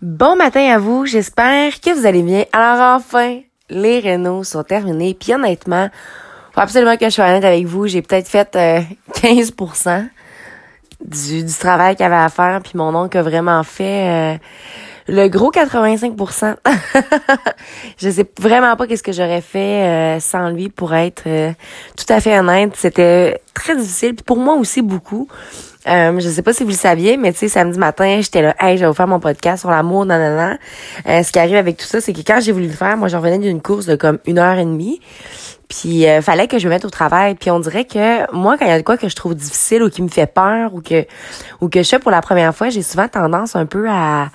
Bon 0.00 0.36
matin 0.36 0.64
à 0.72 0.78
vous, 0.78 1.06
j'espère 1.06 1.80
que 1.80 1.90
vous 1.90 2.06
allez 2.06 2.22
bien. 2.22 2.44
Alors 2.52 2.94
enfin, 2.94 3.40
les 3.68 3.98
rénaux 3.98 4.44
sont 4.44 4.62
terminés, 4.62 5.12
puis 5.18 5.34
honnêtement, 5.34 5.90
faut 6.52 6.60
absolument 6.60 6.96
que 6.96 7.06
je 7.06 7.10
sois 7.10 7.24
honnête 7.24 7.44
avec 7.44 7.66
vous, 7.66 7.88
j'ai 7.88 8.00
peut-être 8.00 8.28
fait 8.28 8.54
15% 8.54 9.88
euh, 9.88 10.02
du, 11.04 11.42
du 11.42 11.52
travail 11.52 11.96
qu'il 11.96 12.04
y 12.04 12.06
avait 12.06 12.14
à 12.14 12.28
faire, 12.28 12.60
puis 12.62 12.74
mon 12.76 12.94
oncle 12.94 13.18
a 13.18 13.22
vraiment 13.22 13.64
fait 13.64 14.36
euh, 14.36 14.38
le 15.08 15.28
gros 15.28 15.50
85%. 15.50 16.56
je 17.98 18.10
sais 18.10 18.26
vraiment 18.38 18.76
pas 18.76 18.86
qu'est-ce 18.86 19.02
que 19.02 19.12
j'aurais 19.12 19.40
fait 19.40 19.58
euh, 19.58 20.20
sans 20.20 20.50
lui 20.50 20.68
pour 20.68 20.94
être 20.94 21.24
tout 21.96 22.06
à 22.08 22.20
fait 22.20 22.38
honnête. 22.38 22.72
C'était 22.76 23.40
très 23.54 23.76
difficile, 23.76 24.14
pour 24.14 24.36
moi 24.36 24.54
aussi 24.54 24.82
beaucoup. 24.82 25.28
Euh, 25.88 26.18
je 26.20 26.28
sais 26.28 26.42
pas 26.42 26.52
si 26.52 26.64
vous 26.64 26.70
le 26.70 26.74
saviez, 26.74 27.16
mais 27.16 27.32
tu 27.32 27.38
sais, 27.38 27.48
samedi 27.48 27.78
matin, 27.78 28.20
j'étais 28.20 28.42
là, 28.42 28.54
hey, 28.60 28.76
je 28.76 28.82
vais 28.82 28.88
vous 28.88 28.94
faire 28.94 29.08
mon 29.08 29.20
podcast 29.20 29.60
sur 29.60 29.70
l'amour, 29.70 30.04
nanana. 30.04 30.58
Euh, 31.06 31.22
ce 31.22 31.32
qui 31.32 31.38
arrive 31.38 31.56
avec 31.56 31.76
tout 31.76 31.86
ça, 31.86 32.00
c'est 32.00 32.12
que 32.12 32.20
quand 32.20 32.40
j'ai 32.40 32.52
voulu 32.52 32.66
le 32.66 32.72
faire, 32.72 32.96
moi, 32.96 33.08
j'en 33.08 33.18
revenais 33.18 33.38
d'une 33.38 33.62
course 33.62 33.86
de 33.86 33.96
comme 33.96 34.18
une 34.26 34.38
heure 34.38 34.58
et 34.58 34.64
demie. 34.64 35.00
Puis 35.68 36.06
euh, 36.06 36.20
fallait 36.22 36.46
que 36.46 36.58
je 36.58 36.66
me 36.66 36.72
mette 36.72 36.84
au 36.84 36.90
travail. 36.90 37.34
Puis 37.34 37.50
on 37.50 37.60
dirait 37.60 37.84
que 37.84 38.30
moi, 38.34 38.56
quand 38.58 38.64
il 38.64 38.70
y 38.70 38.72
a 38.72 38.78
de 38.78 38.84
quoi 38.84 38.96
que 38.96 39.08
je 39.08 39.16
trouve 39.16 39.34
difficile 39.34 39.82
ou 39.82 39.90
qui 39.90 40.02
me 40.02 40.08
fait 40.08 40.26
peur 40.26 40.74
ou 40.74 40.80
que 40.80 41.06
ou 41.60 41.68
que 41.68 41.82
je 41.82 41.88
fais 41.88 41.98
pour 41.98 42.10
la 42.10 42.22
première 42.22 42.54
fois, 42.54 42.70
j'ai 42.70 42.82
souvent 42.82 43.06
tendance 43.06 43.54
un 43.54 43.66
peu 43.66 43.86
à 43.88 44.30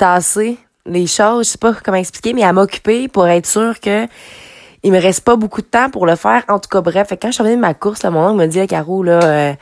tasser 0.00 0.56
les 0.86 1.06
choses. 1.06 1.46
Je 1.46 1.50
sais 1.52 1.58
pas 1.58 1.74
comment 1.84 1.98
expliquer, 1.98 2.32
mais 2.32 2.42
à 2.42 2.54
m'occuper 2.54 3.06
pour 3.06 3.28
être 3.28 3.46
sûr 3.46 3.78
que 3.80 4.06
il 4.82 4.92
me 4.92 4.98
reste 4.98 5.24
pas 5.24 5.36
beaucoup 5.36 5.60
de 5.60 5.66
temps 5.66 5.90
pour 5.90 6.06
le 6.06 6.16
faire. 6.16 6.42
En 6.48 6.58
tout 6.58 6.70
cas, 6.70 6.80
bref, 6.80 7.08
quand 7.20 7.28
je 7.28 7.34
suis 7.34 7.42
revenue 7.42 7.56
de 7.56 7.60
ma 7.60 7.74
course, 7.74 8.02
là, 8.02 8.10
mon 8.10 8.28
oncle 8.28 8.36
m'a 8.36 8.46
dit, 8.46 8.66
Caro, 8.66 9.02
là, 9.02 9.20
euh, 9.22 9.52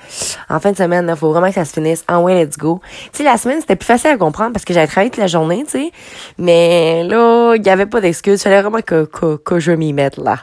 en 0.49 0.61
fin 0.61 0.71
de 0.71 0.77
semaine, 0.77 1.09
il 1.13 1.17
faut 1.17 1.33
vraiment 1.33 1.49
que 1.49 1.55
ça 1.55 1.65
se 1.65 1.73
finisse. 1.73 2.05
En 2.09 2.23
way, 2.23 2.45
let's 2.45 2.57
go. 2.57 2.81
Tu 3.07 3.19
sais, 3.19 3.25
la 3.25 3.37
semaine, 3.37 3.61
c'était 3.61 3.75
plus 3.75 3.87
facile 3.87 4.11
à 4.11 4.17
comprendre 4.17 4.53
parce 4.53 4.65
que 4.65 4.73
j'avais 4.73 4.87
travaillé 4.87 5.11
toute 5.11 5.19
la 5.19 5.27
journée, 5.27 5.65
tu 5.65 5.73
sais. 5.73 5.91
Mais 6.39 7.03
là, 7.03 7.55
il 7.57 7.67
y 7.67 7.69
avait 7.69 7.87
pas 7.87 8.01
d'excuses. 8.01 8.39
Il 8.41 8.45
fallait 8.45 8.63
vraiment 8.63 8.81
que, 8.81 9.07
que, 9.07 9.39
que 9.39 9.59
je 9.59 9.73
m'y 9.73 9.93
mette, 9.93 10.19
là. 10.19 10.37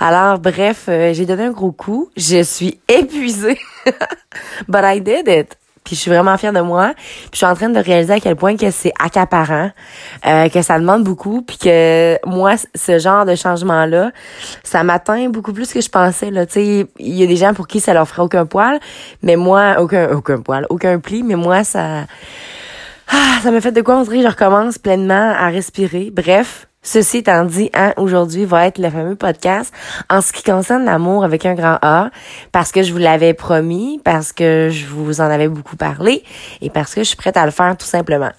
Alors, 0.00 0.40
bref, 0.40 0.86
euh, 0.88 1.12
j'ai 1.14 1.24
donné 1.24 1.44
un 1.44 1.52
gros 1.52 1.70
coup. 1.70 2.10
Je 2.16 2.42
suis 2.42 2.80
épuisée. 2.88 3.60
But 4.66 4.82
I 4.82 5.00
did 5.00 5.28
it. 5.28 5.57
Puis 5.88 5.96
je 5.96 6.02
suis 6.02 6.10
vraiment 6.10 6.36
fière 6.36 6.52
de 6.52 6.60
moi. 6.60 6.92
Puis 6.94 7.30
je 7.32 7.36
suis 7.38 7.46
en 7.46 7.54
train 7.54 7.70
de 7.70 7.78
réaliser 7.80 8.12
à 8.12 8.20
quel 8.20 8.36
point 8.36 8.58
que 8.58 8.70
c'est 8.70 8.92
accaparant, 9.02 9.70
euh, 10.26 10.50
que 10.50 10.60
ça 10.60 10.78
demande 10.78 11.02
beaucoup, 11.02 11.40
puis 11.40 11.56
que 11.56 12.18
moi, 12.26 12.56
ce 12.74 12.98
genre 12.98 13.24
de 13.24 13.34
changement-là, 13.34 14.10
ça 14.62 14.84
m'atteint 14.84 15.30
beaucoup 15.30 15.54
plus 15.54 15.72
que 15.72 15.80
je 15.80 15.88
pensais. 15.88 16.30
Là, 16.30 16.44
tu 16.44 16.52
sais, 16.52 16.86
il 16.98 17.14
y 17.14 17.22
a 17.22 17.26
des 17.26 17.36
gens 17.36 17.54
pour 17.54 17.66
qui 17.66 17.80
ça 17.80 17.94
leur 17.94 18.06
ferait 18.06 18.20
aucun 18.20 18.44
poil, 18.44 18.78
mais 19.22 19.36
moi, 19.36 19.76
aucun 19.78 20.10
aucun 20.10 20.42
poil, 20.42 20.66
aucun 20.68 20.98
pli, 20.98 21.22
mais 21.22 21.36
moi, 21.36 21.64
ça, 21.64 22.04
ah, 23.10 23.38
ça 23.42 23.50
me 23.50 23.60
fait 23.60 23.72
de 23.72 23.80
quoi 23.80 23.96
on 23.96 24.02
dirait 24.02 24.20
je 24.20 24.28
recommence 24.28 24.76
pleinement 24.76 25.34
à 25.38 25.48
respirer. 25.48 26.10
Bref, 26.12 26.67
Ceci 26.82 27.18
étant 27.18 27.44
dit, 27.44 27.70
hein, 27.74 27.92
aujourd'hui 27.96 28.44
va 28.44 28.66
être 28.66 28.78
le 28.78 28.88
fameux 28.88 29.16
podcast 29.16 29.74
en 30.08 30.20
ce 30.20 30.32
qui 30.32 30.42
concerne 30.42 30.84
l'amour 30.84 31.24
avec 31.24 31.44
un 31.44 31.54
grand 31.54 31.78
A, 31.82 32.10
parce 32.52 32.72
que 32.72 32.82
je 32.82 32.92
vous 32.92 32.98
l'avais 32.98 33.34
promis, 33.34 34.00
parce 34.04 34.32
que 34.32 34.68
je 34.70 34.86
vous 34.86 35.20
en 35.20 35.24
avais 35.24 35.48
beaucoup 35.48 35.76
parlé 35.76 36.22
et 36.62 36.70
parce 36.70 36.94
que 36.94 37.00
je 37.02 37.08
suis 37.08 37.16
prête 37.16 37.36
à 37.36 37.44
le 37.44 37.50
faire 37.50 37.76
tout 37.76 37.86
simplement. 37.86 38.30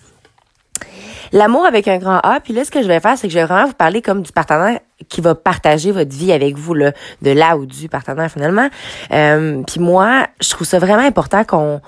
L'amour 1.32 1.66
avec 1.66 1.88
un 1.88 1.98
grand 1.98 2.20
A, 2.24 2.40
puis 2.40 2.54
là, 2.54 2.66
ce 2.66 2.72
que 2.72 2.82
je 2.82 2.88
vais 2.88 3.00
faire, 3.00 3.18
c'est 3.18 3.28
que 3.28 3.34
je 3.34 3.38
vais 3.38 3.46
vraiment 3.46 3.68
vous 3.68 3.74
parler 3.74 4.02
comme 4.02 4.24
du 4.24 4.32
partenaire 4.32 4.80
qui 5.10 5.22
va 5.22 5.36
partager 5.36 5.92
votre 5.92 6.16
vie 6.16 6.32
avec 6.32 6.58
vous, 6.58 6.74
là, 6.74 6.94
de 7.22 7.32
là 7.32 7.56
ou 7.56 7.66
du 7.66 7.88
partenaire 7.88 8.32
finalement. 8.32 8.70
Euh, 9.12 9.62
puis 9.68 9.80
moi, 9.80 10.26
je 10.42 10.50
trouve 10.50 10.66
ça 10.66 10.80
vraiment 10.80 11.04
important 11.04 11.44
qu'on 11.44 11.82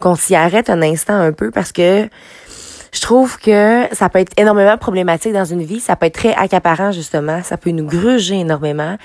qu'on 0.00 0.14
s'y 0.14 0.36
arrête 0.36 0.70
un 0.70 0.80
instant 0.80 1.14
un 1.14 1.32
peu 1.32 1.50
parce 1.50 1.72
que 1.72 2.08
je 2.92 3.00
trouve 3.00 3.38
que 3.38 3.84
ça 3.92 4.08
peut 4.08 4.18
être 4.18 4.32
énormément 4.36 4.76
problématique 4.78 5.32
dans 5.32 5.44
une 5.44 5.62
vie, 5.62 5.80
ça 5.80 5.96
peut 5.96 6.06
être 6.06 6.14
très 6.14 6.34
accaparant 6.34 6.92
justement, 6.92 7.42
ça 7.42 7.56
peut 7.56 7.70
nous 7.70 7.86
gruger 7.86 8.40
énormément. 8.40 8.96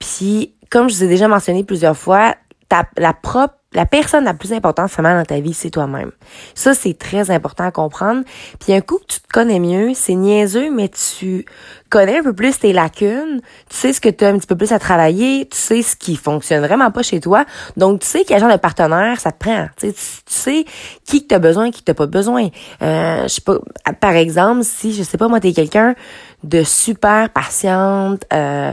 Puis 0.00 0.54
comme 0.70 0.88
je 0.88 0.96
vous 0.96 1.04
ai 1.04 1.08
déjà 1.08 1.28
mentionné 1.28 1.64
plusieurs 1.64 1.96
fois, 1.96 2.34
ta, 2.68 2.88
la 2.96 3.12
propre 3.12 3.54
la 3.74 3.86
personne 3.86 4.24
la 4.24 4.34
plus 4.34 4.52
importante 4.52 4.90
vraiment 4.90 5.14
dans 5.14 5.24
ta 5.24 5.40
vie, 5.40 5.52
c'est 5.52 5.70
toi-même. 5.70 6.12
Ça, 6.54 6.74
c'est 6.74 6.96
très 6.96 7.30
important 7.30 7.64
à 7.64 7.72
comprendre. 7.72 8.22
Puis 8.60 8.72
un 8.72 8.80
coup 8.80 8.98
que 8.98 9.06
tu 9.14 9.20
te 9.20 9.28
connais 9.28 9.58
mieux, 9.58 9.92
c'est 9.94 10.14
niaiseux, 10.14 10.70
mais 10.70 10.88
tu 10.88 11.44
connais 11.90 12.18
un 12.18 12.22
peu 12.22 12.32
plus 12.32 12.58
tes 12.58 12.72
lacunes, 12.72 13.40
tu 13.68 13.76
sais 13.76 13.92
ce 13.92 14.00
que 14.00 14.08
tu 14.08 14.24
as 14.24 14.28
un 14.28 14.38
petit 14.38 14.46
peu 14.46 14.56
plus 14.56 14.72
à 14.72 14.78
travailler, 14.78 15.48
tu 15.48 15.56
sais 15.56 15.82
ce 15.82 15.96
qui 15.96 16.16
fonctionne 16.16 16.64
vraiment 16.64 16.90
pas 16.90 17.02
chez 17.02 17.20
toi. 17.20 17.44
Donc, 17.76 18.00
tu 18.00 18.06
sais 18.06 18.24
quel 18.24 18.40
genre 18.40 18.50
de 18.50 18.56
partenaire 18.56 19.20
ça 19.20 19.32
te 19.32 19.38
prend. 19.38 19.66
Tu 19.76 19.88
sais, 19.88 19.92
tu, 19.92 20.02
sais 20.26 20.64
qui 21.04 21.26
que 21.26 21.34
as 21.34 21.38
besoin, 21.40 21.70
qui 21.70 21.82
t'as 21.82 21.94
pas 21.94 22.06
besoin. 22.06 22.48
Euh, 22.82 23.22
je 23.24 23.28
sais 23.28 23.40
pas, 23.40 23.58
par 24.00 24.12
exemple, 24.12 24.62
si, 24.62 24.94
je 24.94 25.02
sais 25.02 25.18
pas, 25.18 25.28
moi, 25.28 25.40
t'es 25.40 25.52
quelqu'un 25.52 25.94
de 26.44 26.62
super 26.62 27.30
patiente, 27.30 28.24
euh, 28.32 28.72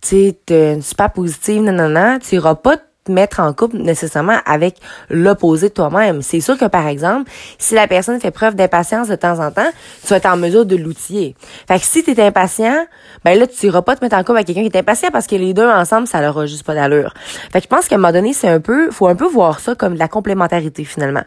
tu 0.00 0.34
sais, 0.46 0.80
super 0.80 1.12
positive, 1.12 1.62
non, 1.62 1.72
non, 1.72 1.88
non, 1.88 2.18
tu 2.20 2.36
iras 2.36 2.54
pas 2.54 2.76
mettre 3.08 3.40
en 3.40 3.52
couple 3.52 3.78
nécessairement 3.78 4.38
avec 4.46 4.76
l'opposé 5.10 5.68
de 5.68 5.74
toi-même. 5.74 6.22
C'est 6.22 6.40
sûr 6.40 6.56
que, 6.56 6.66
par 6.66 6.86
exemple, 6.86 7.30
si 7.58 7.74
la 7.74 7.88
personne 7.88 8.20
fait 8.20 8.30
preuve 8.30 8.54
d'impatience 8.54 9.08
de 9.08 9.16
temps 9.16 9.40
en 9.40 9.50
temps, 9.50 9.70
tu 10.02 10.08
vas 10.08 10.16
être 10.16 10.26
en 10.26 10.36
mesure 10.36 10.66
de 10.66 10.76
l'outiller. 10.76 11.34
Fait 11.66 11.78
que 11.78 11.84
si 11.84 12.04
tu 12.04 12.12
es 12.12 12.20
impatient, 12.20 12.86
ben 13.24 13.38
là, 13.38 13.46
tu 13.46 13.66
iras 13.66 13.82
pas 13.82 13.96
te 13.96 14.04
mettre 14.04 14.16
en 14.16 14.20
couple 14.20 14.38
avec 14.38 14.46
quelqu'un 14.46 14.62
qui 14.62 14.76
est 14.76 14.78
impatient 14.78 15.10
parce 15.12 15.26
que 15.26 15.36
les 15.36 15.54
deux 15.54 15.68
ensemble, 15.68 16.06
ça 16.06 16.20
leur 16.20 16.38
a 16.38 16.46
juste 16.46 16.64
pas 16.64 16.74
d'allure. 16.74 17.14
Fait 17.52 17.58
que 17.58 17.64
je 17.64 17.68
pense 17.68 17.88
qu'à 17.88 17.96
un 17.96 17.98
moment 17.98 18.12
donné, 18.12 18.32
c'est 18.32 18.48
un 18.48 18.60
peu, 18.60 18.90
faut 18.90 19.08
un 19.08 19.16
peu 19.16 19.26
voir 19.26 19.60
ça 19.60 19.74
comme 19.74 19.94
de 19.94 19.98
la 19.98 20.08
complémentarité, 20.08 20.84
finalement. 20.84 21.24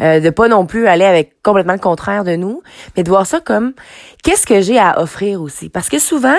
Euh, 0.00 0.20
de 0.20 0.30
pas 0.30 0.48
non 0.48 0.66
plus 0.66 0.86
aller 0.86 1.04
avec 1.04 1.34
complètement 1.42 1.72
le 1.72 1.78
contraire 1.78 2.24
de 2.24 2.36
nous, 2.36 2.62
mais 2.96 3.02
de 3.02 3.08
voir 3.08 3.26
ça 3.26 3.40
comme 3.40 3.72
qu'est-ce 4.22 4.46
que 4.46 4.60
j'ai 4.60 4.78
à 4.78 5.00
offrir 5.00 5.42
aussi? 5.42 5.68
Parce 5.68 5.88
que 5.88 5.98
souvent, 5.98 6.36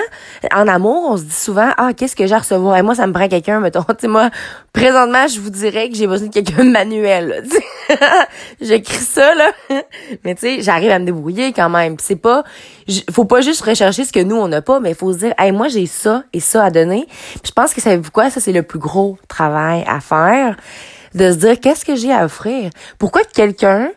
en 0.54 0.66
amour, 0.68 1.10
on 1.10 1.16
se 1.16 1.24
dit 1.24 1.34
souvent, 1.34 1.70
ah, 1.76 1.92
qu'est-ce 1.94 2.16
que 2.16 2.26
j'ai 2.26 2.34
à 2.34 2.38
recevoir? 2.38 2.76
Et 2.76 2.82
moi, 2.82 2.94
ça 2.94 3.06
me 3.06 3.12
prend 3.12 3.28
quelqu'un, 3.28 3.60
mettons, 3.60 3.84
tu 3.98 4.08
moi, 4.08 4.30
Présentement, 4.74 5.28
je 5.28 5.38
vous 5.38 5.50
dirais 5.50 5.88
que 5.88 5.94
j'ai 5.94 6.08
besoin 6.08 6.26
de 6.26 6.32
quelqu'un 6.32 6.64
de 6.64 6.70
manuel. 6.70 7.44
J'écris 8.60 8.96
ça 8.96 9.32
là, 9.36 9.52
mais 10.24 10.34
tu 10.34 10.40
sais, 10.40 10.62
j'arrive 10.62 10.90
à 10.90 10.98
me 10.98 11.06
débrouiller 11.06 11.52
quand 11.52 11.70
même. 11.70 11.94
C'est 12.00 12.16
pas, 12.16 12.42
faut 13.12 13.24
pas 13.24 13.40
juste 13.40 13.60
rechercher 13.60 14.04
ce 14.04 14.12
que 14.12 14.18
nous 14.18 14.34
on 14.34 14.48
n'a 14.48 14.62
pas, 14.62 14.80
mais 14.80 14.92
faut 14.94 15.12
se 15.12 15.18
dire, 15.18 15.34
hey, 15.38 15.52
moi 15.52 15.68
j'ai 15.68 15.86
ça 15.86 16.24
et 16.32 16.40
ça 16.40 16.64
à 16.64 16.70
donner. 16.70 17.06
je 17.44 17.52
pense 17.52 17.72
que 17.72 17.80
savez-vous 17.80 18.10
quoi, 18.10 18.30
ça 18.30 18.40
c'est 18.40 18.50
le 18.50 18.64
plus 18.64 18.80
gros 18.80 19.16
travail 19.28 19.84
à 19.86 20.00
faire, 20.00 20.56
de 21.14 21.30
se 21.30 21.36
dire 21.36 21.60
qu'est-ce 21.60 21.84
que 21.84 21.94
j'ai 21.94 22.12
à 22.12 22.24
offrir? 22.24 22.70
Pourquoi 22.98 23.22
quelqu'un 23.22 23.92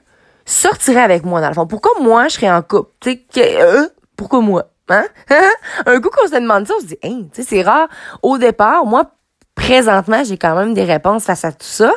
sortirait 0.45 1.01
avec 1.01 1.25
moi 1.25 1.41
dans 1.41 1.47
le 1.49 1.55
fond? 1.55 1.65
Pourquoi 1.65 1.93
moi 2.01 2.27
je 2.27 2.35
serais 2.35 2.51
en 2.51 2.61
couple? 2.61 2.91
Tu 2.99 3.25
sais, 3.31 3.59
euh, 3.59 3.87
pourquoi 4.15 4.41
moi? 4.41 4.69
Hein? 4.89 5.05
un 5.87 5.99
coup 5.99 6.09
qu'on 6.09 6.27
se 6.27 6.35
demande 6.35 6.67
ça, 6.67 6.75
on 6.77 6.81
se 6.81 6.85
dit, 6.85 6.97
hey, 7.01 7.27
tu 7.33 7.41
sais, 7.41 7.47
c'est 7.49 7.61
rare. 7.63 7.87
Au 8.21 8.37
départ, 8.37 8.85
moi, 8.85 9.11
présentement, 9.57 10.23
j'ai 10.23 10.37
quand 10.37 10.55
même 10.55 10.73
des 10.73 10.85
réponses 10.85 11.25
face 11.25 11.43
à 11.43 11.51
tout 11.51 11.57
ça. 11.59 11.91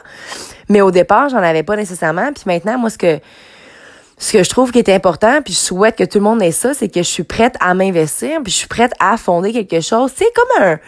Mais 0.69 0.81
au 0.81 0.91
départ, 0.91 1.28
j'en 1.28 1.38
avais 1.38 1.62
pas 1.62 1.76
nécessairement. 1.76 2.32
Puis 2.32 2.44
maintenant, 2.47 2.78
moi, 2.78 2.91
ce 2.91 2.98
que 2.98 3.21
ce 4.19 4.32
que 4.32 4.43
je 4.43 4.50
trouve 4.50 4.71
qui 4.71 4.78
est 4.78 4.88
important, 4.91 5.41
puis 5.43 5.54
je 5.54 5.59
souhaite 5.59 5.97
que 5.97 6.04
tout 6.04 6.19
le 6.19 6.25
monde 6.25 6.43
ait 6.43 6.50
ça, 6.50 6.75
c'est 6.75 6.88
que 6.88 7.03
je 7.03 7.09
suis 7.09 7.22
prête 7.22 7.54
à 7.60 7.72
m'investir, 7.72 8.43
puis 8.43 8.53
je 8.53 8.59
suis 8.59 8.69
prête 8.69 8.93
à 9.00 9.16
fonder 9.16 9.53
quelque 9.53 9.81
chose. 9.81 10.10
C'est 10.15 10.31
comme 10.34 10.66
un 10.66 10.78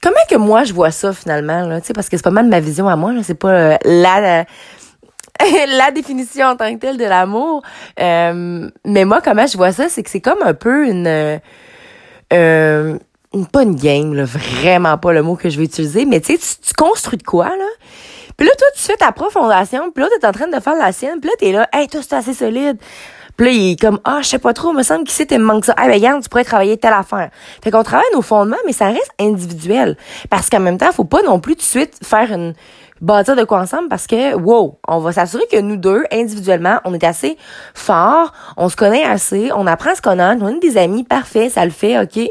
comment 0.00 0.16
que 0.28 0.36
moi 0.36 0.64
je 0.64 0.72
vois 0.72 0.90
ça 0.90 1.12
finalement 1.12 1.64
là, 1.64 1.80
tu 1.80 1.86
sais 1.88 1.92
parce 1.92 2.08
que 2.08 2.16
c'est 2.16 2.24
pas 2.24 2.30
mal 2.30 2.48
ma 2.48 2.60
vision 2.60 2.88
à 2.88 2.96
moi, 2.96 3.12
c'est 3.22 3.34
pas 3.34 3.50
euh, 3.52 3.76
la, 3.84 4.44
la 5.78 5.90
définition 5.92 6.46
en 6.46 6.56
tant 6.56 6.72
que 6.74 6.78
telle 6.78 6.98
de 6.98 7.04
l'amour. 7.04 7.62
Euh, 8.00 8.68
mais 8.84 9.04
moi 9.04 9.20
comment 9.22 9.46
je 9.46 9.56
vois 9.56 9.72
ça, 9.72 9.88
c'est 9.88 10.02
que 10.02 10.10
c'est 10.10 10.20
comme 10.20 10.42
un 10.42 10.54
peu 10.54 10.86
une 10.86 11.40
euh, 12.32 12.98
pas 13.50 13.62
une 13.62 13.76
game, 13.76 14.14
là, 14.14 14.24
vraiment 14.24 14.98
pas 14.98 15.12
le 15.12 15.22
mot 15.22 15.36
que 15.36 15.50
je 15.50 15.58
vais 15.58 15.64
utiliser, 15.64 16.04
mais 16.04 16.20
tu 16.20 16.36
sais, 16.36 16.56
tu 16.62 16.72
construis 16.74 17.18
de 17.18 17.22
quoi, 17.22 17.48
là? 17.48 17.68
Puis 18.36 18.46
là, 18.46 18.52
toi, 18.56 18.68
tu 18.74 18.82
fais 18.82 18.96
ta 18.96 19.12
profondation, 19.12 19.90
puis 19.90 20.02
là, 20.02 20.10
t'es 20.18 20.26
en 20.26 20.32
train 20.32 20.48
de 20.48 20.60
faire 20.60 20.76
la 20.76 20.92
sienne, 20.92 21.20
puis 21.20 21.30
là, 21.30 21.36
t'es 21.38 21.52
là, 21.52 21.68
hey, 21.72 21.88
toi, 21.88 22.00
c'est 22.02 22.14
assez 22.14 22.34
solide. 22.34 22.78
Puis 23.36 23.46
là, 23.46 23.52
il 23.52 23.72
est 23.72 23.80
comme, 23.80 23.98
ah, 24.04 24.20
je 24.22 24.28
sais 24.28 24.38
pas 24.38 24.52
trop, 24.52 24.72
me 24.72 24.82
semble 24.82 25.04
qu'ici, 25.04 25.26
t'es 25.26 25.38
manque 25.38 25.64
ça. 25.64 25.74
Ah, 25.76 25.86
ben, 25.86 25.94
regarde, 25.94 26.22
tu 26.22 26.28
pourrais 26.28 26.44
travailler 26.44 26.76
telle 26.76 26.92
affaire. 26.92 27.30
Fait 27.62 27.70
qu'on 27.70 27.82
travaille 27.82 28.06
nos 28.12 28.22
fondements, 28.22 28.56
mais 28.66 28.72
ça 28.72 28.86
reste 28.86 29.10
individuel. 29.18 29.96
Parce 30.28 30.50
qu'en 30.50 30.60
même 30.60 30.76
temps, 30.76 30.92
faut 30.92 31.04
pas 31.04 31.22
non 31.22 31.40
plus 31.40 31.54
tout 31.54 31.60
de 31.60 31.64
suite 31.64 31.98
faire 32.04 32.30
une, 32.30 32.54
bâtir 33.02 33.34
de 33.34 33.44
quoi 33.44 33.60
ensemble 33.60 33.88
parce 33.88 34.06
que, 34.06 34.34
wow, 34.34 34.78
on 34.88 35.00
va 35.00 35.12
s'assurer 35.12 35.44
que 35.50 35.60
nous 35.60 35.76
deux, 35.76 36.04
individuellement, 36.12 36.78
on 36.84 36.94
est 36.94 37.04
assez 37.04 37.36
forts, 37.74 38.32
on 38.56 38.68
se 38.68 38.76
connaît 38.76 39.04
assez, 39.04 39.50
on 39.54 39.66
apprend 39.66 39.90
à 39.90 39.94
se 39.96 40.02
connaître, 40.02 40.42
on 40.42 40.48
est 40.48 40.60
des 40.60 40.78
amis, 40.78 41.04
parfait, 41.04 41.50
ça 41.50 41.64
le 41.64 41.72
fait, 41.72 41.98
ok? 42.00 42.30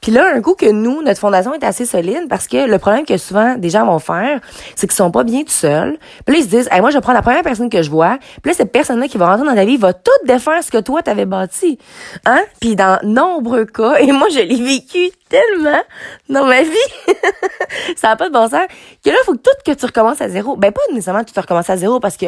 Puis 0.00 0.12
là, 0.12 0.32
un 0.34 0.40
coup 0.40 0.54
que 0.54 0.70
nous, 0.70 1.02
notre 1.02 1.18
fondation 1.18 1.52
est 1.54 1.64
assez 1.64 1.84
solide, 1.84 2.28
parce 2.28 2.46
que 2.46 2.68
le 2.68 2.78
problème 2.78 3.04
que 3.04 3.16
souvent 3.16 3.56
des 3.56 3.70
gens 3.70 3.84
vont 3.84 3.98
faire, 3.98 4.40
c'est 4.76 4.86
qu'ils 4.86 4.96
sont 4.96 5.10
pas 5.10 5.24
bien 5.24 5.42
tout 5.42 5.50
seuls. 5.50 5.98
Puis 6.24 6.34
là, 6.34 6.40
ils 6.40 6.44
se 6.44 6.48
disent, 6.48 6.68
hey, 6.70 6.80
moi, 6.80 6.90
je 6.90 6.98
prendre 6.98 7.16
la 7.16 7.22
première 7.22 7.42
personne 7.42 7.68
que 7.68 7.82
je 7.82 7.90
vois. 7.90 8.18
Puis 8.42 8.50
là, 8.50 8.54
cette 8.54 8.72
personne-là 8.72 9.08
qui 9.08 9.18
va 9.18 9.26
rentrer 9.30 9.46
dans 9.46 9.54
ta 9.54 9.64
vie 9.64 9.76
va 9.76 9.92
tout 9.92 10.10
défaire 10.24 10.62
ce 10.62 10.70
que 10.70 10.78
toi, 10.78 11.02
t'avais 11.02 11.26
bâti. 11.26 11.78
Hein? 12.26 12.42
Puis 12.60 12.76
dans 12.76 12.98
nombreux 13.02 13.64
cas, 13.64 13.96
et 14.00 14.12
moi, 14.12 14.28
je 14.28 14.40
l'ai 14.40 14.62
vécu 14.62 15.10
tellement 15.28 15.82
dans 16.28 16.44
ma 16.44 16.62
vie, 16.62 16.70
ça 17.96 18.08
n'a 18.08 18.16
pas 18.16 18.28
de 18.28 18.32
bon 18.32 18.48
sens, 18.48 18.66
que 19.04 19.10
là, 19.10 19.16
il 19.20 19.24
faut 19.24 19.32
que 19.32 19.38
tout 19.38 19.50
que 19.64 19.72
tu 19.72 19.84
recommences 19.86 20.20
à 20.20 20.28
zéro. 20.28 20.56
Ben, 20.56 20.72
pas 20.72 20.80
nécessairement 20.92 21.24
que 21.24 21.30
tu 21.30 21.38
recommences 21.38 21.70
à 21.70 21.76
zéro, 21.76 22.00
parce 22.00 22.16
que 22.16 22.26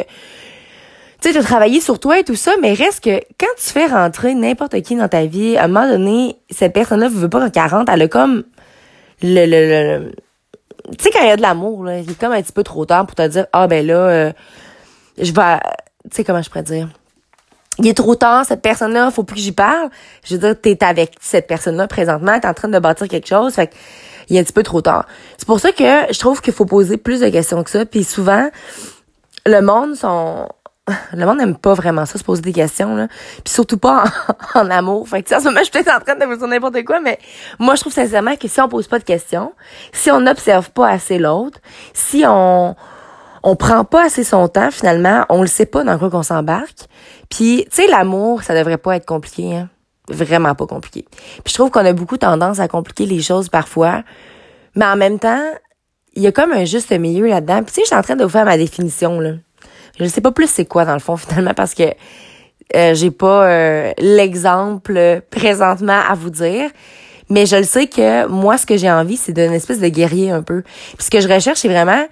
tu 1.21 1.31
sais, 1.31 1.37
as 1.37 1.43
travaillé 1.43 1.79
sur 1.79 1.99
toi 1.99 2.19
et 2.19 2.23
tout 2.23 2.35
ça, 2.35 2.51
mais 2.61 2.73
reste 2.73 3.03
que 3.03 3.21
quand 3.39 3.53
tu 3.57 3.67
fais 3.69 3.85
rentrer 3.85 4.33
n'importe 4.33 4.81
qui 4.81 4.95
dans 4.95 5.07
ta 5.07 5.25
vie, 5.25 5.55
à 5.55 5.65
un 5.65 5.67
moment 5.67 5.87
donné, 5.87 6.37
cette 6.49 6.73
personne-là 6.73 7.09
veut 7.09 7.29
pas 7.29 7.39
qu'en 7.41 7.49
40, 7.49 7.89
elle 7.89 8.01
a 8.01 8.07
comme 8.07 8.43
le, 9.21 9.45
le, 9.45 9.99
le 9.99 10.11
tu 10.97 11.03
sais, 11.03 11.11
quand 11.11 11.21
il 11.21 11.27
y 11.27 11.31
a 11.31 11.37
de 11.37 11.41
l'amour, 11.41 11.83
là, 11.83 11.99
il 11.99 12.09
est 12.09 12.19
comme 12.19 12.31
un 12.31 12.41
petit 12.41 12.51
peu 12.51 12.63
trop 12.63 12.85
tard 12.85 13.05
pour 13.05 13.15
te 13.15 13.27
dire, 13.27 13.45
ah, 13.53 13.67
ben 13.67 13.85
là, 13.85 13.93
euh, 13.93 14.31
je 15.17 15.31
vais, 15.31 15.57
tu 16.05 16.17
sais, 16.17 16.23
comment 16.23 16.41
je 16.41 16.49
pourrais 16.49 16.63
dire? 16.63 16.89
Il 17.77 17.87
est 17.87 17.93
trop 17.93 18.15
tard, 18.15 18.45
cette 18.45 18.61
personne-là, 18.61 19.11
faut 19.11 19.23
plus 19.23 19.35
que 19.35 19.41
j'y 19.41 19.51
parle. 19.51 19.89
Je 20.25 20.35
veux 20.35 20.39
dire, 20.39 20.59
t'es 20.59 20.83
avec 20.83 21.13
cette 21.21 21.47
personne-là 21.47 21.87
présentement, 21.87 22.39
t'es 22.39 22.47
en 22.47 22.53
train 22.53 22.67
de 22.67 22.79
bâtir 22.79 23.07
quelque 23.07 23.27
chose, 23.27 23.53
fait 23.53 23.73
il 24.29 24.37
est 24.37 24.39
un 24.39 24.43
petit 24.43 24.53
peu 24.53 24.63
trop 24.63 24.81
tard. 24.81 25.05
C'est 25.37 25.47
pour 25.47 25.59
ça 25.59 25.71
que 25.71 25.83
je 26.11 26.19
trouve 26.19 26.41
qu'il 26.41 26.53
faut 26.53 26.65
poser 26.65 26.97
plus 26.97 27.19
de 27.19 27.29
questions 27.29 27.63
que 27.63 27.69
ça, 27.69 27.85
puis 27.85 28.03
souvent, 28.03 28.49
le 29.45 29.61
monde 29.61 29.95
sont 29.95 30.47
le 31.13 31.25
monde 31.25 31.37
n'aime 31.37 31.57
pas 31.57 31.73
vraiment 31.73 32.05
ça, 32.05 32.17
se 32.17 32.23
poser 32.23 32.41
des 32.41 32.53
questions, 32.53 32.95
là. 32.95 33.07
Puis 33.43 33.53
surtout 33.53 33.77
pas 33.77 34.05
en, 34.55 34.69
amour. 34.69 35.07
Fait 35.07 35.21
que, 35.21 35.35
en 35.35 35.39
ce 35.39 35.45
moment, 35.45 35.59
je 35.59 35.65
suis 35.65 35.71
peut-être 35.71 35.95
en 35.95 35.99
train 35.99 36.15
de 36.15 36.25
vous 36.25 36.35
dire 36.35 36.47
n'importe 36.47 36.83
quoi, 36.83 36.99
mais 36.99 37.19
moi, 37.59 37.75
je 37.75 37.81
trouve 37.81 37.93
sincèrement 37.93 38.35
que 38.35 38.47
si 38.47 38.59
on 38.61 38.67
pose 38.67 38.87
pas 38.87 38.99
de 38.99 39.03
questions, 39.03 39.53
si 39.91 40.11
on 40.11 40.21
n'observe 40.21 40.71
pas 40.71 40.89
assez 40.89 41.19
l'autre, 41.19 41.59
si 41.93 42.23
on, 42.27 42.75
on 43.43 43.55
prend 43.55 43.83
pas 43.83 44.05
assez 44.05 44.23
son 44.23 44.47
temps, 44.47 44.71
finalement, 44.71 45.25
on 45.29 45.41
le 45.41 45.47
sait 45.47 45.65
pas 45.65 45.83
dans 45.83 45.97
quoi 45.97 46.09
qu'on 46.09 46.23
s'embarque. 46.23 46.87
Puis, 47.29 47.65
tu 47.69 47.83
sais, 47.83 47.87
l'amour, 47.87 48.43
ça 48.43 48.55
devrait 48.55 48.77
pas 48.77 48.95
être 48.95 49.05
compliqué, 49.05 49.55
hein. 49.55 49.69
Vraiment 50.09 50.55
pas 50.55 50.65
compliqué. 50.65 51.05
Puis 51.11 51.51
je 51.51 51.53
trouve 51.53 51.69
qu'on 51.69 51.85
a 51.85 51.93
beaucoup 51.93 52.17
tendance 52.17 52.59
à 52.59 52.67
compliquer 52.67 53.05
les 53.05 53.21
choses 53.21 53.47
parfois. 53.47 54.03
Mais 54.75 54.85
en 54.85 54.97
même 54.97 55.19
temps, 55.19 55.41
il 56.15 56.23
y 56.23 56.27
a 56.27 56.33
comme 56.33 56.51
un 56.51 56.65
juste 56.65 56.91
milieu 56.91 57.27
là-dedans. 57.27 57.63
Puis 57.63 57.67
tu 57.67 57.73
sais, 57.75 57.81
je 57.81 57.85
suis 57.85 57.95
en 57.95 58.01
train 58.01 58.15
de 58.17 58.23
vous 58.23 58.29
faire 58.29 58.43
ma 58.43 58.57
définition, 58.57 59.19
là. 59.21 59.33
Je 59.99 60.05
sais 60.05 60.21
pas 60.21 60.31
plus 60.31 60.49
c'est 60.49 60.65
quoi 60.65 60.85
dans 60.85 60.93
le 60.93 60.99
fond 60.99 61.17
finalement 61.17 61.53
parce 61.53 61.73
que 61.73 61.83
euh, 62.75 62.93
j'ai 62.95 63.11
pas 63.11 63.47
euh, 63.47 63.91
l'exemple 63.97 65.21
présentement 65.29 65.99
à 66.07 66.15
vous 66.15 66.29
dire. 66.29 66.69
Mais 67.29 67.45
je 67.45 67.55
le 67.55 67.63
sais 67.63 67.87
que 67.87 68.27
moi, 68.27 68.57
ce 68.57 68.65
que 68.65 68.75
j'ai 68.75 68.91
envie, 68.91 69.15
c'est 69.15 69.31
d'une 69.31 69.53
espèce 69.53 69.79
de 69.79 69.87
guerrier 69.87 70.31
un 70.31 70.41
peu. 70.41 70.63
Puis 70.63 71.05
ce 71.05 71.09
que 71.09 71.21
je 71.21 71.29
recherche, 71.29 71.59
c'est 71.59 71.69
vraiment 71.69 72.05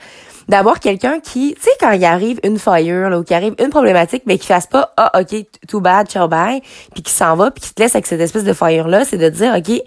d'avoir 0.50 0.80
quelqu'un 0.80 1.20
qui, 1.20 1.54
tu 1.54 1.62
sais, 1.62 1.70
quand 1.80 1.92
il 1.92 2.04
arrive 2.04 2.40
une 2.44 2.58
fire, 2.58 3.10
là, 3.12 3.20
ou 3.20 3.24
qu'il 3.24 3.36
arrive 3.36 3.54
une 3.60 3.70
problématique, 3.70 4.24
mais 4.26 4.40
qui 4.40 4.48
fasse 4.48 4.66
pas, 4.66 4.94
ah, 4.98 5.22
ok, 5.22 5.46
too 5.68 5.80
bad, 5.80 6.08
ciao, 6.08 6.28
bye, 6.28 6.62
puis 6.92 7.04
qui 7.04 7.14
s'en 7.14 7.36
va, 7.36 7.52
puis 7.52 7.62
qui 7.62 7.74
te 7.74 7.82
laisse 7.82 7.94
avec 7.94 8.08
cette 8.08 8.20
espèce 8.20 8.44
de 8.44 8.54
fire-là, 8.54 9.06
c'est 9.06 9.18
de 9.18 9.30
dire, 9.30 9.54
ok, 9.56 9.82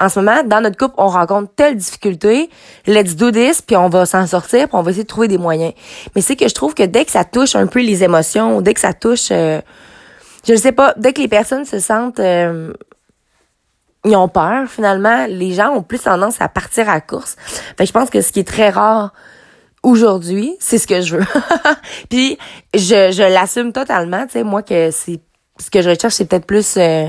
en 0.00 0.08
ce 0.08 0.18
moment, 0.18 0.42
dans 0.42 0.62
notre 0.62 0.78
couple, 0.78 0.94
on 0.96 1.08
rencontre 1.08 1.52
telle 1.54 1.76
difficulté, 1.76 2.48
let's 2.86 3.14
do 3.14 3.30
this, 3.30 3.60
puis 3.60 3.76
on 3.76 3.90
va 3.90 4.06
s'en 4.06 4.26
sortir, 4.26 4.68
puis 4.68 4.76
on 4.78 4.82
va 4.82 4.90
essayer 4.90 5.04
de 5.04 5.08
trouver 5.08 5.28
des 5.28 5.36
moyens. 5.36 5.74
Mais 6.14 6.22
c'est 6.22 6.34
que 6.34 6.48
je 6.48 6.54
trouve 6.54 6.72
que 6.72 6.84
dès 6.84 7.04
que 7.04 7.10
ça 7.10 7.24
touche 7.24 7.54
un 7.54 7.66
peu 7.66 7.80
les 7.80 8.02
émotions, 8.02 8.62
dès 8.62 8.72
que 8.72 8.80
ça 8.80 8.94
touche, 8.94 9.28
euh, 9.32 9.60
je 10.48 10.52
ne 10.54 10.58
sais 10.58 10.72
pas, 10.72 10.94
dès 10.96 11.12
que 11.12 11.20
les 11.20 11.28
personnes 11.28 11.66
se 11.66 11.78
sentent 11.78 12.20
euh, 12.20 12.72
ils 14.06 14.16
ont 14.16 14.28
peur, 14.28 14.68
finalement, 14.68 15.26
les 15.28 15.52
gens 15.52 15.70
ont 15.70 15.82
plus 15.82 15.98
tendance 15.98 16.40
à 16.40 16.48
partir 16.48 16.88
à 16.88 17.00
course. 17.00 17.34
Fait 17.76 17.84
je 17.84 17.92
pense 17.92 18.08
que 18.08 18.20
ce 18.20 18.30
qui 18.30 18.38
est 18.38 18.48
très 18.48 18.70
rare 18.70 19.12
aujourd'hui, 19.86 20.56
c'est 20.58 20.78
ce 20.78 20.86
que 20.86 21.00
je 21.00 21.16
veux. 21.16 21.24
Puis 22.10 22.36
je, 22.74 23.12
je 23.12 23.32
l'assume 23.32 23.72
totalement, 23.72 24.26
tu 24.26 24.32
sais, 24.32 24.42
moi 24.42 24.62
que 24.62 24.90
c'est 24.90 25.20
ce 25.58 25.70
que 25.70 25.80
je 25.80 25.88
recherche, 25.88 26.14
c'est 26.14 26.24
peut-être 26.24 26.44
plus 26.44 26.74
euh, 26.76 27.06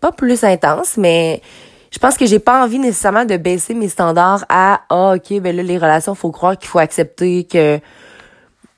pas 0.00 0.10
plus 0.10 0.42
intense, 0.42 0.96
mais 0.96 1.42
je 1.90 1.98
pense 1.98 2.16
que 2.16 2.24
j'ai 2.24 2.38
pas 2.38 2.64
envie 2.64 2.78
nécessairement 2.78 3.26
de 3.26 3.36
baisser 3.36 3.74
mes 3.74 3.90
standards 3.90 4.46
à 4.48 4.80
ah 4.88 5.14
OK, 5.14 5.38
ben 5.40 5.54
là 5.54 5.62
les 5.62 5.76
relations, 5.76 6.14
faut 6.14 6.32
croire 6.32 6.56
qu'il 6.56 6.68
faut 6.68 6.78
accepter 6.78 7.44
que 7.44 7.78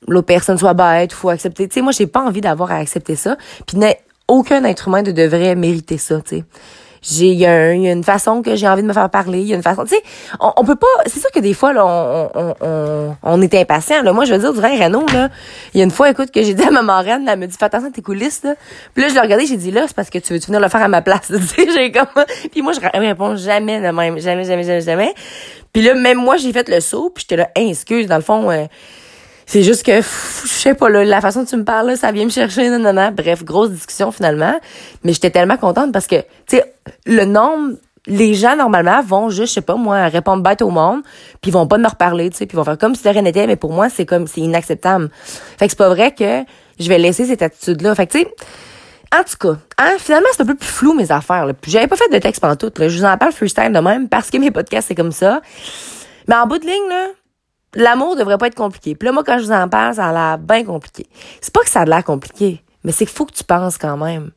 l'autre 0.05 0.27
personne 0.27 0.57
soit 0.57 0.73
bête, 0.73 1.13
faut 1.13 1.29
accepter. 1.29 1.69
Tu 1.69 1.75
sais, 1.75 1.81
moi 1.81 1.93
j'ai 1.93 2.07
pas 2.07 2.21
envie 2.21 2.41
d'avoir 2.41 2.71
à 2.71 2.75
accepter 2.75 3.15
ça. 3.15 3.37
Puis 3.65 3.77
aucun 4.27 4.65
être 4.65 4.89
humain 4.89 5.03
ne 5.03 5.13
devrait 5.13 5.55
mériter 5.55 5.97
ça, 5.97 6.19
tu 6.21 6.39
sais 6.39 6.43
j'ai 7.01 7.27
il 7.27 7.39
y, 7.39 7.45
a 7.45 7.71
une 7.71 8.03
façon 8.03 8.41
que 8.41 8.55
j'ai 8.55 8.67
envie 8.67 8.81
de 8.81 8.87
me 8.87 8.93
faire 8.93 9.09
parler 9.09 9.39
il 9.39 9.47
y 9.47 9.53
a 9.53 9.55
une 9.55 9.63
façon 9.63 9.83
tu 9.83 9.95
sais 9.95 10.03
on, 10.39 10.51
on, 10.57 10.65
peut 10.65 10.75
pas 10.75 10.87
c'est 11.05 11.19
sûr 11.19 11.31
que 11.31 11.39
des 11.39 11.53
fois 11.53 11.73
là 11.73 11.85
on 11.85 12.29
on, 12.35 12.55
on, 12.61 13.15
on 13.23 13.41
est 13.41 13.53
impatient 13.55 14.01
là. 14.03 14.13
Moi 14.13 14.25
je 14.25 14.33
veux 14.33 14.39
dire 14.39 14.53
du 14.53 14.59
Renault 14.59 15.05
là. 15.13 15.29
Il 15.73 15.79
y 15.79 15.81
a 15.81 15.83
une 15.83 15.91
fois 15.91 16.09
écoute 16.09 16.31
que 16.31 16.41
j'ai 16.43 16.53
dit 16.53 16.63
à 16.63 16.71
ma 16.71 16.81
marraine 16.81 17.27
elle 17.27 17.39
me 17.39 17.47
dit 17.47 17.55
fais 17.57 17.65
attention 17.65 17.89
à 17.89 17.91
tes 17.91 18.01
coulisses 18.01 18.43
là. 18.43 18.55
Puis 18.93 19.03
là 19.03 19.09
je 19.09 19.13
l'ai 19.13 19.21
regardé 19.21 19.45
j'ai 19.45 19.57
dit 19.57 19.71
là 19.71 19.85
c'est 19.87 19.95
parce 19.95 20.09
que 20.09 20.19
tu 20.19 20.33
veux 20.33 20.39
venir 20.39 20.59
le 20.59 20.67
faire 20.67 20.83
à 20.83 20.87
ma 20.87 21.01
place 21.01 21.27
tu 21.27 21.41
sais 21.41 21.67
j'ai 21.73 21.91
comme 21.91 22.07
puis 22.51 22.61
moi 22.61 22.73
je 22.73 22.79
réponds 22.99 23.35
jamais 23.35 23.79
de 23.79 23.89
même 23.89 24.19
jamais 24.19 24.43
jamais 24.43 24.63
jamais 24.63 24.81
jamais. 24.81 25.13
Puis 25.73 25.83
là 25.83 25.93
même 25.93 26.17
moi 26.17 26.37
j'ai 26.37 26.51
fait 26.51 26.67
le 26.67 26.79
saut 26.79 27.11
puis 27.13 27.25
j'étais 27.27 27.37
là 27.37 27.49
excuse 27.55 28.07
dans 28.07 28.17
le 28.17 28.21
fond 28.21 28.49
euh, 28.51 28.65
c'est 29.51 29.63
juste 29.63 29.83
que, 29.83 29.99
je 29.99 30.47
sais 30.47 30.75
pas, 30.75 30.89
là, 30.89 31.03
la 31.03 31.21
façon 31.21 31.39
dont 31.39 31.45
tu 31.47 31.57
me 31.57 31.63
parles, 31.63 31.87
là, 31.87 31.95
ça 31.95 32.11
vient 32.11 32.25
me 32.25 32.29
chercher, 32.29 32.69
non, 32.69 32.77
non, 32.77 32.93
non. 32.93 33.11
Bref, 33.11 33.43
grosse 33.43 33.71
discussion 33.71 34.11
finalement. 34.11 34.53
Mais 35.03 35.11
j'étais 35.11 35.31
tellement 35.31 35.57
contente 35.57 35.91
parce 35.91 36.05
que, 36.05 36.17
tu 36.17 36.57
sais, 36.57 36.75
le 37.07 37.25
nombre 37.25 37.77
les 38.05 38.35
gens 38.35 38.55
normalement 38.55 39.01
vont 39.01 39.29
juste 39.29 39.49
je 39.49 39.53
sais 39.55 39.61
pas 39.61 39.75
moi 39.75 40.07
répondre 40.07 40.41
bête 40.41 40.61
au 40.61 40.69
monde 40.69 41.01
puis 41.41 41.51
vont 41.51 41.67
pas 41.67 41.77
me 41.77 41.87
reparler 41.87 42.29
tu 42.29 42.37
sais 42.37 42.45
puis 42.45 42.55
vont 42.55 42.63
faire 42.63 42.77
comme 42.77 42.95
si 42.95 43.03
de 43.03 43.09
rien 43.09 43.21
n'était 43.21 43.45
mais 43.45 43.57
pour 43.57 43.73
moi 43.73 43.89
c'est 43.89 44.05
comme 44.05 44.25
c'est 44.25 44.39
inacceptable 44.39 45.09
fait 45.57 45.65
que 45.65 45.71
c'est 45.71 45.77
pas 45.77 45.89
vrai 45.89 46.13
que 46.13 46.43
je 46.79 46.87
vais 46.87 46.97
laisser 46.97 47.25
cette 47.25 47.41
attitude 47.41 47.81
là 47.81 47.93
fait 47.93 48.07
que 48.07 48.13
tu 48.13 48.19
sais 48.19 48.35
en 49.11 49.23
tout 49.23 49.37
cas, 49.39 49.59
hein, 49.79 49.95
finalement, 49.97 50.27
c'est 50.33 50.43
un 50.43 50.45
peu 50.45 50.53
plus 50.53 50.67
flou 50.67 50.93
mes 50.93 51.11
affaires. 51.11 51.47
Là. 51.47 51.53
J'avais 51.65 51.87
pas 51.87 51.95
fait 51.95 52.09
de 52.13 52.19
texte 52.19 52.41
pendant 52.41 52.55
tout. 52.55 52.71
Là. 52.77 52.89
Je 52.89 52.99
vous 52.99 53.05
en 53.05 53.17
parle 53.17 53.31
freestyle 53.31 53.71
de 53.73 53.79
même 53.79 54.07
parce 54.07 54.29
que 54.29 54.37
mes 54.37 54.51
podcasts, 54.51 54.87
c'est 54.87 54.93
comme 54.93 55.11
ça. 55.11 55.41
Mais 56.27 56.35
en 56.35 56.45
bout 56.45 56.59
de 56.59 56.65
ligne, 56.65 56.89
là, 56.89 57.07
l'amour 57.75 58.15
devrait 58.15 58.37
pas 58.37 58.47
être 58.47 58.55
compliqué. 58.55 58.95
Puis 58.95 59.05
là, 59.05 59.11
moi, 59.11 59.23
quand 59.23 59.37
je 59.39 59.43
vous 59.45 59.51
en 59.51 59.67
parle, 59.67 59.95
ça 59.95 60.07
a 60.07 60.13
l'air 60.13 60.37
bien 60.37 60.63
compliqué. 60.63 61.07
C'est 61.41 61.53
pas 61.53 61.61
que 61.61 61.69
ça 61.69 61.81
a 61.81 61.85
l'air 61.85 62.03
compliqué, 62.03 62.63
mais 62.83 62.91
c'est 62.91 63.05
qu'il 63.05 63.15
faut 63.15 63.25
que 63.25 63.33
tu 63.33 63.43
penses 63.43 63.77
quand 63.77 63.97
même. 63.97 64.31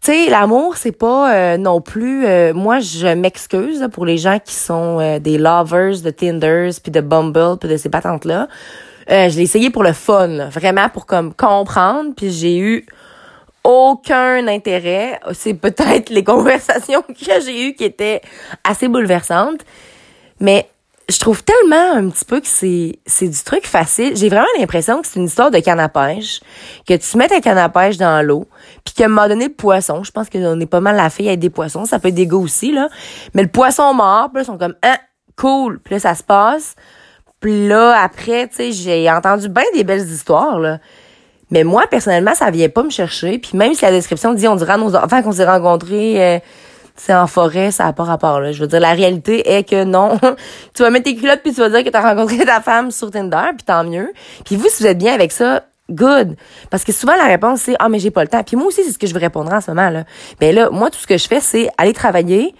Tu 0.00 0.12
sais, 0.12 0.30
l'amour, 0.30 0.76
c'est 0.76 0.92
pas 0.92 1.34
euh, 1.34 1.56
non 1.56 1.80
plus... 1.80 2.24
Euh, 2.24 2.54
moi, 2.54 2.78
je 2.78 3.08
m'excuse 3.14 3.88
pour 3.92 4.06
les 4.06 4.16
gens 4.16 4.38
qui 4.38 4.54
sont 4.54 5.00
euh, 5.00 5.18
des 5.18 5.38
lovers 5.38 6.00
de 6.00 6.10
Tinders, 6.10 6.74
puis 6.80 6.92
de 6.92 7.00
Bumble, 7.00 7.58
puis 7.58 7.68
de 7.68 7.76
ces 7.76 7.88
patentes-là. 7.88 8.46
je 9.08 9.36
l'ai 9.36 9.42
essayé 9.42 9.70
pour 9.70 9.82
le 9.82 9.92
fun, 9.92 10.48
vraiment 10.50 10.88
pour 10.88 11.04
comme 11.04 11.34
comprendre, 11.34 12.12
puis 12.16 12.30
j'ai 12.30 12.58
eu 12.58 12.86
aucun 13.64 14.46
intérêt. 14.46 15.18
C'est 15.32 15.54
peut-être 15.54 16.10
les 16.10 16.22
conversations 16.32 17.02
que 17.02 17.40
j'ai 17.44 17.68
eues 17.68 17.74
qui 17.74 17.84
étaient 17.84 18.20
assez 18.62 18.86
bouleversantes. 18.86 19.62
Mais 20.38 20.68
je 21.10 21.18
trouve 21.18 21.42
tellement 21.42 21.94
un 21.94 22.10
petit 22.10 22.24
peu 22.24 22.40
que 22.40 22.46
c'est 22.46 22.98
c'est 23.06 23.28
du 23.28 23.42
truc 23.42 23.66
facile. 23.66 24.14
J'ai 24.14 24.28
vraiment 24.28 24.46
l'impression 24.58 25.00
que 25.00 25.06
c'est 25.06 25.18
une 25.18 25.26
histoire 25.26 25.50
de 25.50 25.58
canne 25.58 25.80
à 25.80 25.88
pêche, 25.88 26.40
que 26.86 26.94
tu 26.94 27.16
mets 27.16 27.28
ta 27.28 27.40
canne 27.40 27.56
à 27.56 27.70
pêche 27.70 27.96
dans 27.96 28.24
l'eau, 28.24 28.46
puis 28.84 28.94
qu'à 28.94 29.06
un 29.06 29.28
donné 29.28 29.46
le 29.46 29.54
poisson, 29.54 30.04
je 30.04 30.10
pense 30.10 30.28
qu'on 30.28 30.60
est 30.60 30.66
pas 30.66 30.80
mal 30.80 30.96
la 30.96 31.08
fille 31.08 31.28
avec 31.28 31.40
des 31.40 31.48
poissons, 31.50 31.86
ça 31.86 31.98
peut 31.98 32.08
être 32.08 32.14
des 32.14 32.26
gars 32.26 32.36
aussi 32.36 32.72
là, 32.72 32.88
mais 33.32 33.42
le 33.42 33.48
poisson 33.48 33.94
mort, 33.94 34.28
puis 34.28 34.36
là, 34.36 34.42
ils 34.42 34.46
sont 34.46 34.58
comme 34.58 34.74
ah 34.82 34.98
cool, 35.36 35.80
puis 35.80 35.94
là 35.94 36.00
ça 36.00 36.14
se 36.14 36.22
passe. 36.22 36.74
Puis 37.40 37.68
là 37.68 37.98
après, 38.02 38.48
tu 38.48 38.56
sais, 38.56 38.72
j'ai 38.72 39.10
entendu 39.10 39.48
bien 39.48 39.64
des 39.74 39.84
belles 39.84 40.06
histoires 40.06 40.58
là. 40.58 40.78
Mais 41.50 41.64
moi 41.64 41.86
personnellement, 41.90 42.34
ça 42.34 42.50
vient 42.50 42.68
pas 42.68 42.82
me 42.82 42.90
chercher, 42.90 43.38
puis 43.38 43.56
même 43.56 43.72
si 43.72 43.82
la 43.82 43.92
description 43.92 44.34
dit 44.34 44.46
on 44.46 44.56
dirait 44.56 44.74
à 44.74 44.76
nos 44.76 44.94
enfants 44.94 45.22
qu'on 45.22 45.32
s'est 45.32 45.46
rencontrés 45.46 46.22
euh, 46.22 46.38
c'est 46.98 47.14
en 47.14 47.26
forêt, 47.26 47.70
ça 47.70 47.84
n'a 47.84 47.92
pas 47.92 48.04
rapport. 48.04 48.40
Là. 48.40 48.52
Je 48.52 48.60
veux 48.60 48.66
dire, 48.66 48.80
la 48.80 48.92
réalité 48.92 49.56
est 49.56 49.64
que 49.64 49.84
non. 49.84 50.18
tu 50.74 50.82
vas 50.82 50.90
mettre 50.90 51.04
tes 51.04 51.16
culottes 51.16 51.40
puis 51.42 51.54
tu 51.54 51.60
vas 51.60 51.70
dire 51.70 51.84
que 51.84 51.90
tu 51.90 51.96
as 51.96 52.02
rencontré 52.02 52.44
ta 52.44 52.60
femme 52.60 52.90
sur 52.90 53.10
Tinder, 53.10 53.50
puis 53.56 53.64
tant 53.64 53.84
mieux. 53.84 54.12
Puis 54.44 54.56
vous, 54.56 54.68
si 54.68 54.82
vous 54.82 54.88
êtes 54.88 54.98
bien 54.98 55.14
avec 55.14 55.32
ça, 55.32 55.62
good. 55.90 56.36
Parce 56.70 56.84
que 56.84 56.92
souvent, 56.92 57.16
la 57.16 57.26
réponse, 57.26 57.62
c'est 57.62 57.76
«Ah, 57.78 57.88
mais 57.88 57.98
j'ai 57.98 58.10
pas 58.10 58.22
le 58.22 58.28
temps.» 58.28 58.42
Puis 58.44 58.56
moi 58.56 58.66
aussi, 58.66 58.84
c'est 58.84 58.92
ce 58.92 58.98
que 58.98 59.06
je 59.06 59.14
vous 59.14 59.20
répondre 59.20 59.52
en 59.52 59.60
ce 59.60 59.70
moment. 59.70 59.90
là. 59.90 60.04
Ben 60.40 60.54
là, 60.54 60.70
moi, 60.70 60.90
tout 60.90 60.98
ce 60.98 61.06
que 61.06 61.16
je 61.16 61.26
fais, 61.26 61.40
c'est 61.40 61.68
aller 61.78 61.92
travailler, 61.92 62.54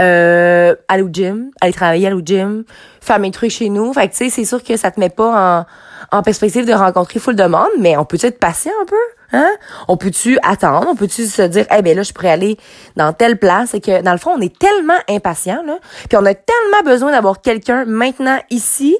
euh, 0.00 0.74
aller 0.88 1.02
au 1.02 1.08
gym, 1.10 1.50
aller 1.60 1.72
travailler, 1.72 2.08
aller 2.08 2.16
au 2.16 2.24
gym, 2.24 2.64
faire 3.00 3.18
mes 3.18 3.30
trucs 3.30 3.50
chez 3.50 3.68
nous. 3.68 3.92
Fait 3.92 4.08
que, 4.08 4.12
tu 4.12 4.18
sais, 4.24 4.30
c'est 4.30 4.44
sûr 4.44 4.62
que 4.62 4.76
ça 4.76 4.90
te 4.90 5.00
met 5.00 5.10
pas 5.10 5.64
en, 6.12 6.18
en 6.18 6.22
perspective 6.22 6.66
de 6.66 6.72
rencontrer 6.72 7.18
full 7.18 7.36
de 7.36 7.44
monde, 7.44 7.70
mais 7.78 7.96
on 7.96 8.04
peut 8.04 8.18
être 8.20 8.38
patient 8.38 8.72
un 8.82 8.84
peu? 8.84 8.96
Hein? 9.32 9.50
On 9.88 9.96
peut-tu 9.96 10.38
attendre? 10.42 10.86
On 10.88 10.96
peut-tu 10.96 11.26
se 11.26 11.42
dire, 11.42 11.66
eh 11.76 11.82
ben 11.82 11.96
là, 11.96 12.02
je 12.02 12.12
pourrais 12.12 12.30
aller 12.30 12.56
dans 12.96 13.12
telle 13.12 13.38
place? 13.38 13.74
Et 13.74 13.80
que, 13.80 14.02
dans 14.02 14.12
le 14.12 14.18
fond, 14.18 14.32
on 14.36 14.40
est 14.40 14.56
tellement 14.56 14.98
impatient, 15.08 15.62
là. 15.66 15.78
Puis 16.08 16.16
on 16.16 16.24
a 16.24 16.34
tellement 16.34 16.82
besoin 16.84 17.10
d'avoir 17.12 17.40
quelqu'un 17.40 17.84
maintenant 17.84 18.38
ici 18.50 18.96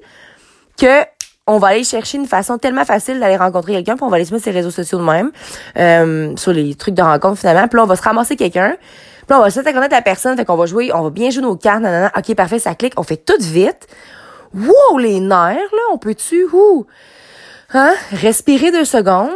que 0.79 1.05
on 1.47 1.59
va 1.59 1.69
aller 1.69 1.85
chercher 1.85 2.19
une 2.19 2.27
façon 2.27 2.59
tellement 2.59 2.85
facile 2.85 3.21
d'aller 3.21 3.37
rencontrer 3.37 3.73
quelqu'un, 3.75 3.95
puis 3.95 4.03
on 4.03 4.09
va 4.09 4.17
aller 4.17 4.25
se 4.25 4.33
mettre 4.33 4.43
sur 4.43 4.53
les 4.53 4.59
réseaux 4.59 4.73
sociaux 4.73 4.99
de 4.99 5.05
même, 5.05 5.31
euh, 5.79 6.37
sur 6.37 6.53
les 6.53 6.75
trucs 6.75 6.95
de 6.95 7.03
rencontre 7.03 7.39
finalement, 7.39 7.69
puis 7.69 7.77
là, 7.77 7.85
on 7.85 7.87
va 7.87 7.95
se 7.95 8.03
ramasser 8.03 8.35
quelqu'un, 8.35 8.77
puis 8.81 9.27
là, 9.31 9.39
on 9.39 9.43
va 9.43 9.51
se 9.51 9.61
connaître 9.61 9.95
la 9.95 10.03
personne, 10.03 10.37
fait 10.37 10.45
qu'on 10.45 10.57
va 10.57 10.67
jouer, 10.67 10.93
on 10.93 11.03
va 11.03 11.11
bien 11.11 11.31
jouer 11.31 11.43
nos 11.43 11.55
cartes, 11.55 11.83
nanana, 11.83 12.11
ok, 12.17 12.35
parfait, 12.35 12.59
ça 12.59 12.75
clique, 12.75 12.95
on 12.97 13.05
fait 13.05 13.17
tout 13.25 13.41
vite. 13.41 13.87
Wow, 14.55 14.99
les 14.99 15.21
nerfs, 15.21 15.57
là, 15.57 15.83
on 15.93 15.99
peut-tu, 15.99 16.47
ouh, 16.53 16.87
hein, 17.75 17.95
respirer 18.11 18.73
deux 18.73 18.85
secondes, 18.85 19.31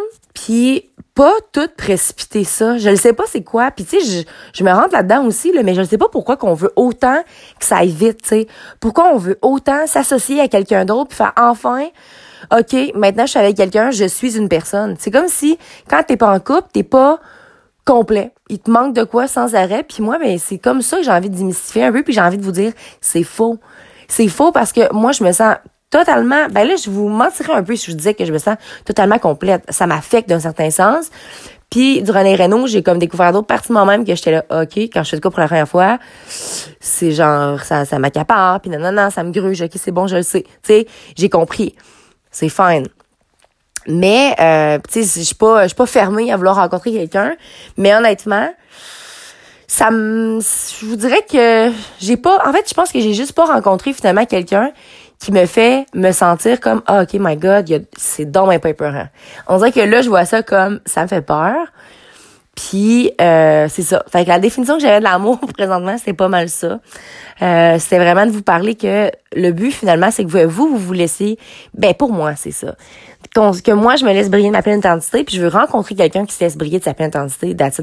puis 0.44 0.90
pas 1.14 1.34
tout 1.52 1.68
précipiter 1.76 2.44
ça. 2.44 2.78
Je 2.78 2.88
ne 2.88 2.96
sais 2.96 3.12
pas 3.12 3.24
c'est 3.26 3.42
quoi. 3.42 3.70
Puis 3.70 3.84
tu 3.84 4.00
sais, 4.00 4.06
je, 4.06 4.58
je 4.58 4.64
me 4.64 4.72
rentre 4.72 4.92
là-dedans 4.92 5.26
aussi, 5.26 5.52
là, 5.52 5.62
mais 5.62 5.74
je 5.74 5.80
ne 5.80 5.86
sais 5.86 5.98
pas 5.98 6.08
pourquoi 6.08 6.36
qu'on 6.36 6.54
veut 6.54 6.72
autant 6.76 7.22
que 7.58 7.66
ça 7.66 7.78
aille 7.78 7.90
vite, 7.90 8.22
tu. 8.22 8.46
Pourquoi 8.80 9.12
on 9.12 9.18
veut 9.18 9.38
autant 9.42 9.86
s'associer 9.86 10.40
à 10.40 10.48
quelqu'un 10.48 10.84
d'autre 10.84 11.08
puis 11.08 11.16
faire 11.18 11.32
enfin 11.36 11.86
OK, 12.52 12.74
maintenant 12.94 13.26
je 13.26 13.30
suis 13.30 13.38
avec 13.38 13.56
quelqu'un, 13.56 13.90
je 13.90 14.06
suis 14.06 14.36
une 14.36 14.48
personne. 14.48 14.96
C'est 14.98 15.10
comme 15.10 15.28
si 15.28 15.58
quand 15.88 16.02
t'es 16.04 16.16
pas 16.16 16.32
en 16.32 16.40
couple, 16.40 16.68
t'es 16.72 16.84
pas 16.84 17.20
complet. 17.84 18.32
Il 18.48 18.60
te 18.60 18.70
manque 18.70 18.94
de 18.94 19.04
quoi 19.04 19.26
sans 19.28 19.54
arrêt. 19.54 19.82
Puis 19.82 20.02
moi, 20.02 20.18
ben 20.18 20.38
c'est 20.38 20.58
comme 20.58 20.80
ça 20.80 20.98
que 20.98 21.02
j'ai 21.02 21.10
envie 21.10 21.28
de 21.28 21.36
démystifier 21.36 21.84
un 21.84 21.92
peu, 21.92 22.02
puis 22.02 22.14
j'ai 22.14 22.20
envie 22.22 22.38
de 22.38 22.44
vous 22.44 22.52
dire, 22.52 22.72
c'est 23.00 23.24
faux. 23.24 23.58
C'est 24.08 24.28
faux 24.28 24.52
parce 24.52 24.72
que 24.72 24.92
moi, 24.92 25.12
je 25.12 25.22
me 25.22 25.32
sens 25.32 25.56
totalement, 25.90 26.46
ben 26.50 26.66
là, 26.66 26.76
je 26.76 26.88
vous 26.88 27.08
mentirais 27.08 27.52
un 27.52 27.62
peu 27.62 27.76
si 27.76 27.86
je 27.86 27.90
vous 27.90 27.96
disais 27.96 28.14
que 28.14 28.24
je 28.24 28.32
me 28.32 28.38
sens 28.38 28.56
totalement 28.84 29.18
complète. 29.18 29.64
Ça 29.68 29.86
m'affecte 29.86 30.28
d'un 30.28 30.40
certain 30.40 30.70
sens. 30.70 31.10
Puis 31.68 32.02
durant 32.02 32.22
les 32.22 32.34
rénaux, 32.34 32.66
j'ai 32.66 32.82
comme 32.82 32.98
découvert 32.98 33.32
d'autres 33.32 33.46
parties 33.46 33.68
de 33.68 33.74
moi-même 33.74 34.04
que 34.04 34.14
j'étais 34.14 34.32
là, 34.32 34.44
OK, 34.50 34.76
quand 34.76 35.04
je 35.04 35.10
fais 35.10 35.16
le 35.16 35.20
coup 35.20 35.30
pour 35.30 35.38
la 35.40 35.46
première 35.46 35.68
fois, 35.68 35.98
c'est 36.80 37.12
genre, 37.12 37.60
ça, 37.62 37.84
ça 37.84 37.98
m'accapare, 37.98 38.60
puis 38.60 38.70
non, 38.70 38.78
non, 38.80 38.90
non, 38.90 39.10
ça 39.10 39.22
me 39.22 39.30
gruge, 39.30 39.62
OK, 39.62 39.70
c'est 39.76 39.92
bon, 39.92 40.08
je 40.08 40.16
le 40.16 40.22
sais. 40.22 40.42
Tu 40.42 40.50
sais, 40.64 40.86
j'ai 41.16 41.28
compris. 41.28 41.76
C'est 42.32 42.48
fine. 42.48 42.88
Mais, 43.86 44.34
euh, 44.40 44.78
tu 44.92 45.04
sais, 45.04 45.20
je 45.20 45.24
suis 45.24 45.34
pas, 45.34 45.62
je 45.62 45.68
suis 45.68 45.76
pas 45.76 45.86
fermée 45.86 46.32
à 46.32 46.36
vouloir 46.36 46.56
rencontrer 46.56 46.92
quelqu'un. 46.92 47.36
Mais 47.76 47.94
honnêtement, 47.94 48.48
ça 49.68 49.92
me, 49.92 50.40
je 50.40 50.86
vous 50.86 50.96
dirais 50.96 51.24
que 51.30 51.70
j'ai 52.00 52.16
pas, 52.16 52.44
en 52.44 52.52
fait, 52.52 52.68
je 52.68 52.74
pense 52.74 52.90
que 52.90 52.98
j'ai 52.98 53.14
juste 53.14 53.32
pas 53.32 53.46
rencontré 53.46 53.92
finalement 53.92 54.26
quelqu'un 54.26 54.72
qui 55.20 55.32
me 55.32 55.46
fait 55.46 55.86
me 55.94 56.12
sentir 56.12 56.60
comme 56.60 56.82
ah, 56.86 57.02
ok 57.02 57.14
my 57.20 57.36
god 57.36 57.86
c'est 57.96 58.30
dans 58.30 58.46
pas 58.58 58.70
on 59.46 59.58
dirait 59.58 59.70
que 59.70 59.80
là 59.80 60.00
je 60.02 60.08
vois 60.08 60.24
ça 60.24 60.42
comme 60.42 60.80
ça 60.86 61.02
me 61.02 61.08
fait 61.08 61.22
peur. 61.22 61.54
Puis 62.56 63.12
euh, 63.20 63.68
c'est 63.70 63.82
ça. 63.82 64.04
Fait 64.10 64.24
que 64.24 64.28
la 64.28 64.38
définition 64.38 64.74
que 64.74 64.82
j'avais 64.82 64.98
de 64.98 65.04
l'amour 65.04 65.38
présentement 65.56 65.96
c'est 66.02 66.14
pas 66.14 66.28
mal 66.28 66.48
ça. 66.48 66.80
Euh, 67.42 67.78
c'était 67.78 67.98
vraiment 67.98 68.26
de 68.26 68.32
vous 68.32 68.42
parler 68.42 68.74
que 68.74 69.10
le 69.34 69.52
but 69.52 69.70
finalement 69.70 70.10
c'est 70.10 70.24
que 70.24 70.44
vous 70.46 70.68
vous 70.68 70.76
vous 70.76 70.92
laissez 70.92 71.38
ben 71.74 71.94
pour 71.94 72.12
moi 72.12 72.34
c'est 72.34 72.50
ça 72.50 72.74
que 73.34 73.72
moi, 73.72 73.96
je 73.96 74.04
me 74.04 74.12
laisse 74.12 74.28
briller 74.28 74.48
de 74.48 74.52
ma 74.52 74.62
pleine 74.62 74.78
intensité, 74.78 75.22
puis 75.22 75.36
je 75.36 75.42
veux 75.42 75.48
rencontrer 75.48 75.94
quelqu'un 75.94 76.26
qui 76.26 76.34
se 76.34 76.42
laisse 76.42 76.56
briller 76.56 76.78
de 76.78 76.84
sa 76.84 76.94
pleine 76.94 77.08
intensité, 77.08 77.54
that's 77.54 77.80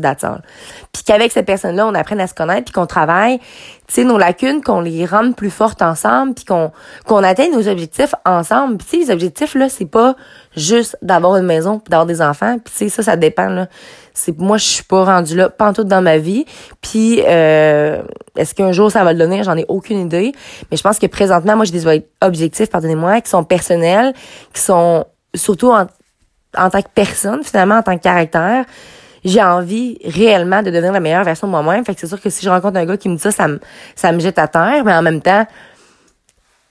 Puis 0.92 1.04
qu'avec 1.06 1.32
cette 1.32 1.46
personne-là, 1.46 1.88
on 1.88 1.96
apprenne 1.96 2.20
à 2.20 2.28
se 2.28 2.34
connaître, 2.34 2.66
puis 2.66 2.74
qu'on 2.74 2.86
travaille, 2.86 3.40
tu 3.40 3.46
sais, 3.94 4.04
nos 4.04 4.18
lacunes, 4.18 4.62
qu'on 4.62 4.82
les 4.82 5.06
rende 5.06 5.36
plus 5.36 5.50
fortes 5.50 5.82
ensemble, 5.82 6.34
puis 6.34 6.44
qu'on 6.44 6.72
qu'on 7.06 7.24
atteigne 7.24 7.54
nos 7.54 7.68
objectifs 7.70 8.14
ensemble. 8.26 8.78
Puis 8.78 8.88
tu 8.88 8.98
sais, 8.98 9.06
les 9.06 9.12
objectifs, 9.12 9.56
là, 9.56 9.70
c'est 9.70 9.86
pas 9.86 10.16
juste 10.56 10.98
d'avoir 11.02 11.38
une 11.38 11.46
maison, 11.46 11.82
d'avoir 11.88 12.06
des 12.06 12.22
enfants. 12.22 12.58
Puis 12.64 12.74
tu 12.74 12.78
sais, 12.80 12.90
ça, 12.90 13.04
ça 13.04 13.16
dépend, 13.16 13.48
là. 13.48 13.68
C'est 14.14 14.38
Moi, 14.38 14.58
je 14.58 14.66
suis 14.66 14.84
pas 14.84 15.06
rendue 15.06 15.36
là, 15.36 15.50
pas 15.50 15.72
tout 15.74 15.84
dans 15.84 16.02
ma 16.02 16.18
vie. 16.18 16.46
Puis 16.82 17.22
euh, 17.26 18.02
est-ce 18.36 18.54
qu'un 18.56 18.72
jour, 18.72 18.92
ça 18.92 19.04
va 19.04 19.14
le 19.14 19.20
donner? 19.20 19.44
J'en 19.44 19.56
ai 19.56 19.66
aucune 19.68 20.00
idée. 20.00 20.34
Mais 20.72 20.78
je 20.78 20.84
pense 20.84 20.98
que 21.00 21.06
présentement, 21.06 21.56
moi, 21.56 21.66
j'ai 21.66 21.72
des 21.72 22.04
objectifs, 22.22 22.70
pardonnez-moi, 22.70 23.22
qui 23.22 23.30
sont 23.30 23.44
personnels, 23.44 24.14
qui 24.54 24.62
sont 24.62 25.06
surtout 25.36 25.72
en, 25.72 25.88
en 26.58 26.70
tant 26.70 26.82
que 26.82 26.90
personne, 26.94 27.44
finalement, 27.44 27.76
en 27.76 27.84
tant 27.84 27.98
que 27.98 28.04
caractère, 28.04 28.66
j'ai 29.24 29.42
envie 29.42 29.98
réellement 30.06 30.62
de 30.62 30.72
devenir 30.72 30.92
la 30.92 31.00
meilleure 31.00 31.24
version 31.24 31.48
de 31.48 31.52
moi-même. 31.52 31.84
Fait 31.86 31.94
que 31.94 32.00
c'est 32.00 32.08
sûr 32.08 32.22
que 32.22 32.30
si 32.30 32.46
je 32.46 32.50
rencontre 32.50 32.78
un 32.78 32.86
gars 32.86 32.98
qui 32.98 33.10
me 33.10 33.16
dit 33.16 33.22
ça, 33.22 33.32
ça 33.32 33.48
me, 33.48 33.60
ça 33.96 34.12
me 34.12 34.20
jette 34.20 34.40
à 34.40 34.48
terre, 34.48 34.84
mais 34.86 34.94
en 34.94 35.02
même 35.02 35.22
temps, 35.22 35.46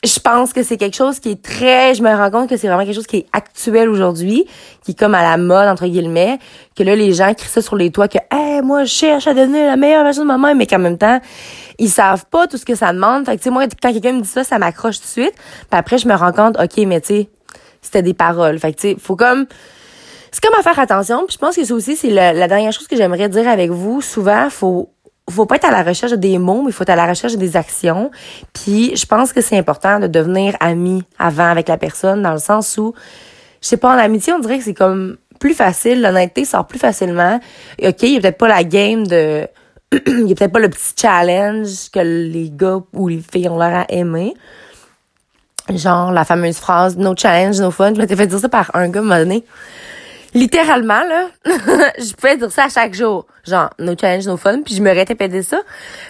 je 0.04 0.18
pense 0.20 0.52
que 0.52 0.62
c'est 0.62 0.76
quelque 0.76 0.96
chose 0.96 1.18
qui 1.18 1.30
est 1.30 1.42
très, 1.42 1.94
je 1.94 2.02
me 2.02 2.14
rends 2.14 2.30
compte 2.30 2.48
que 2.48 2.56
c'est 2.56 2.68
vraiment 2.68 2.84
quelque 2.84 2.94
chose 2.94 3.06
qui 3.06 3.18
est 3.18 3.26
actuel 3.32 3.88
aujourd'hui, 3.88 4.46
qui 4.84 4.92
est 4.92 4.98
comme 4.98 5.14
à 5.14 5.22
la 5.22 5.36
mode, 5.36 5.68
entre 5.68 5.86
guillemets, 5.86 6.38
que 6.76 6.82
là, 6.82 6.94
les 6.94 7.12
gens 7.12 7.34
crient 7.34 7.48
ça 7.48 7.62
sur 7.62 7.76
les 7.76 7.90
toits 7.90 8.08
que, 8.08 8.18
hey, 8.30 8.62
moi, 8.62 8.84
je 8.84 8.90
cherche 8.90 9.26
à 9.26 9.34
devenir 9.34 9.66
la 9.66 9.76
meilleure 9.76 10.04
version 10.04 10.22
de 10.22 10.28
moi-même, 10.28 10.58
mais 10.58 10.66
qu'en 10.66 10.78
même 10.78 10.98
temps, 10.98 11.20
ils 11.78 11.88
savent 11.90 12.26
pas 12.26 12.46
tout 12.46 12.56
ce 12.56 12.64
que 12.64 12.74
ça 12.74 12.92
demande. 12.92 13.24
Fait 13.26 13.32
que, 13.32 13.38
tu 13.38 13.44
sais, 13.44 13.50
moi, 13.50 13.64
quand 13.82 13.92
quelqu'un 13.92 14.12
me 14.12 14.20
dit 14.20 14.28
ça, 14.28 14.44
ça 14.44 14.58
m'accroche 14.58 14.98
tout 14.98 15.04
de 15.04 15.08
suite. 15.08 15.34
Puis 15.34 15.78
après, 15.78 15.98
je 15.98 16.06
me 16.06 16.14
rends 16.14 16.32
compte, 16.32 16.56
OK, 16.60 16.76
mais 16.86 17.00
tu 17.00 17.06
sais, 17.08 17.28
c'était 17.86 18.02
des 18.02 18.14
paroles. 18.14 18.58
Fait 18.58 18.72
que, 18.72 18.80
tu 18.80 18.88
sais, 18.90 18.96
faut 19.00 19.16
comme... 19.16 19.46
C'est 20.30 20.42
comme 20.42 20.58
à 20.58 20.62
faire 20.62 20.78
attention. 20.78 21.24
Puis 21.26 21.34
je 21.34 21.38
pense 21.38 21.56
que 21.56 21.64
ça 21.64 21.74
aussi, 21.74 21.96
c'est 21.96 22.10
la, 22.10 22.46
dernière 22.46 22.72
chose 22.72 22.86
que 22.86 22.96
j'aimerais 22.96 23.28
dire 23.28 23.48
avec 23.48 23.70
vous. 23.70 24.02
Souvent, 24.02 24.50
faut 24.50 24.90
faut 25.28 25.46
pas 25.46 25.56
être 25.56 25.64
à 25.64 25.70
la 25.70 25.82
recherche 25.82 26.12
des 26.12 26.38
mots, 26.38 26.62
mais 26.62 26.70
il 26.70 26.72
faut 26.72 26.82
être 26.82 26.90
à 26.90 26.96
la 26.96 27.06
recherche 27.06 27.36
des 27.36 27.56
actions. 27.56 28.10
Puis 28.52 28.94
je 28.94 29.06
pense 29.06 29.32
que 29.32 29.40
c'est 29.40 29.58
important 29.58 29.98
de 29.98 30.06
devenir 30.06 30.56
ami 30.60 31.02
avant 31.18 31.48
avec 31.48 31.68
la 31.68 31.78
personne, 31.78 32.22
dans 32.22 32.32
le 32.32 32.38
sens 32.38 32.78
où, 32.78 32.94
je 33.60 33.66
sais 33.66 33.76
pas, 33.76 33.94
en 33.94 33.98
amitié, 33.98 34.32
on 34.32 34.38
dirait 34.38 34.58
que 34.58 34.64
c'est 34.64 34.74
comme 34.74 35.16
plus 35.40 35.54
facile, 35.54 36.02
l'honnêteté 36.02 36.44
sort 36.44 36.66
plus 36.66 36.78
facilement. 36.78 37.40
OK, 37.82 38.02
il 38.02 38.12
y 38.12 38.16
a 38.16 38.20
peut-être 38.20 38.38
pas 38.38 38.48
la 38.48 38.64
game 38.64 39.06
de... 39.06 39.46
il 40.06 40.28
y 40.28 40.32
a 40.32 40.34
peut-être 40.34 40.52
pas 40.52 40.58
le 40.58 40.68
petit 40.68 40.94
challenge 41.00 41.90
que 41.92 42.00
les 42.00 42.50
gars 42.50 42.80
ou 42.92 43.08
les 43.08 43.20
filles 43.20 43.48
ont 43.48 43.58
l'air 43.58 43.74
à 43.74 43.86
aimer. 43.88 44.34
Genre, 45.74 46.12
la 46.12 46.24
fameuse 46.24 46.58
phrase 46.58 46.96
No 46.96 47.14
challenge, 47.16 47.60
no 47.60 47.70
fun. 47.70 47.94
Je 47.94 48.00
m'étais 48.00 48.16
fait 48.16 48.26
dire 48.26 48.38
ça 48.38 48.48
par 48.48 48.70
un 48.74 48.88
gars, 48.88 49.00
donné. 49.00 49.44
Littéralement, 50.34 51.02
là, 51.02 51.28
je 51.98 52.12
pouvais 52.14 52.36
dire 52.36 52.52
ça 52.52 52.64
à 52.64 52.68
chaque 52.68 52.94
jour. 52.94 53.26
Genre, 53.46 53.70
no 53.78 53.94
challenge, 53.98 54.26
no 54.26 54.36
fun. 54.36 54.62
Puis 54.64 54.74
je 54.74 54.82
me 54.82 54.90
répétais 54.90 55.42
ça. 55.42 55.58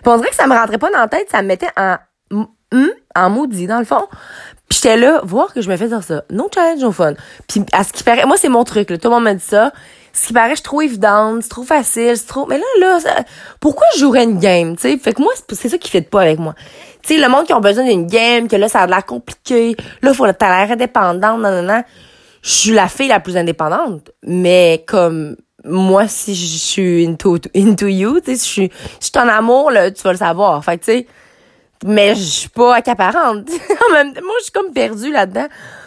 Puis 0.02 0.12
on 0.12 0.16
dirait 0.16 0.30
que 0.30 0.36
ça 0.36 0.46
me 0.46 0.54
rentrait 0.54 0.78
pas 0.78 0.90
dans 0.90 1.00
la 1.00 1.08
tête. 1.08 1.28
Ça 1.30 1.42
me 1.42 1.48
mettait 1.48 1.68
en, 1.76 1.96
en 3.14 3.30
maudit, 3.30 3.66
dans 3.66 3.78
le 3.78 3.84
fond. 3.84 4.06
Puis 4.68 4.80
j'étais 4.82 4.96
là, 4.96 5.20
voir 5.22 5.54
que 5.54 5.60
je 5.60 5.70
me 5.70 5.76
fais 5.76 5.88
dire 5.88 6.02
ça. 6.02 6.24
No 6.30 6.48
challenge, 6.52 6.82
no 6.82 6.92
fun. 6.92 7.14
Puis 7.48 7.64
à 7.72 7.84
ce 7.84 7.92
qui 7.92 8.02
paraît, 8.02 8.26
moi, 8.26 8.36
c'est 8.36 8.48
mon 8.48 8.64
truc, 8.64 8.90
là. 8.90 8.98
Tout 8.98 9.08
le 9.08 9.14
monde 9.14 9.24
m'a 9.24 9.34
dit 9.34 9.44
ça. 9.44 9.72
Ce 10.16 10.28
qui 10.28 10.32
paraît, 10.32 10.56
je 10.56 10.62
trop 10.62 10.80
évidente, 10.80 11.42
c'est 11.42 11.50
trop 11.50 11.62
facile, 11.62 12.16
c'est 12.16 12.26
trop... 12.26 12.46
Mais 12.46 12.56
là, 12.56 12.64
là, 12.80 12.98
pourquoi 13.60 13.86
je 13.94 14.00
jouerais 14.00 14.24
une 14.24 14.38
game, 14.38 14.74
tu 14.74 14.82
sais? 14.82 14.96
Fait 14.96 15.12
que 15.12 15.20
moi, 15.20 15.30
c'est 15.52 15.68
ça 15.68 15.76
qui 15.76 15.90
fait 15.90 16.00
pas 16.00 16.22
avec 16.22 16.38
moi. 16.38 16.54
Tu 17.02 17.14
sais, 17.14 17.20
le 17.20 17.28
monde 17.28 17.44
qui 17.44 17.52
a 17.52 17.60
besoin 17.60 17.84
d'une 17.84 18.06
game, 18.06 18.48
que 18.48 18.56
là, 18.56 18.70
ça 18.70 18.80
a 18.80 18.86
l'air 18.86 19.04
compliqué, 19.04 19.76
là, 20.00 20.14
faut 20.14 20.26
t'as 20.32 20.64
l'air 20.64 20.72
indépendante, 20.72 21.42
non, 21.42 21.50
non, 21.50 21.62
non. 21.62 21.82
Je 22.40 22.50
suis 22.50 22.70
la 22.70 22.88
fille 22.88 23.08
la 23.08 23.20
plus 23.20 23.36
indépendante, 23.36 24.10
mais 24.22 24.84
comme 24.88 25.36
moi, 25.66 26.08
si 26.08 26.34
je 26.34 26.56
suis 26.56 27.06
into, 27.06 27.36
into 27.54 27.86
you, 27.86 28.18
tu 28.20 28.30
sais, 28.30 28.36
si 28.36 28.48
je 28.48 28.52
suis, 28.52 28.70
si 29.00 29.10
je 29.14 29.20
en 29.20 29.28
amour, 29.28 29.70
là, 29.70 29.90
tu 29.90 30.02
vas 30.02 30.12
le 30.12 30.18
savoir. 30.18 30.64
Fait 30.64 30.78
tu 30.78 30.84
sais, 30.84 31.06
mais 31.84 32.14
je 32.14 32.22
suis 32.22 32.48
pas 32.48 32.76
accaparante. 32.76 33.48
en 33.90 33.92
même 33.92 34.14
temps, 34.14 34.22
moi, 34.24 34.34
je 34.38 34.44
suis 34.44 34.52
comme 34.52 34.72
perdue 34.72 35.12
là-dedans. 35.12 35.46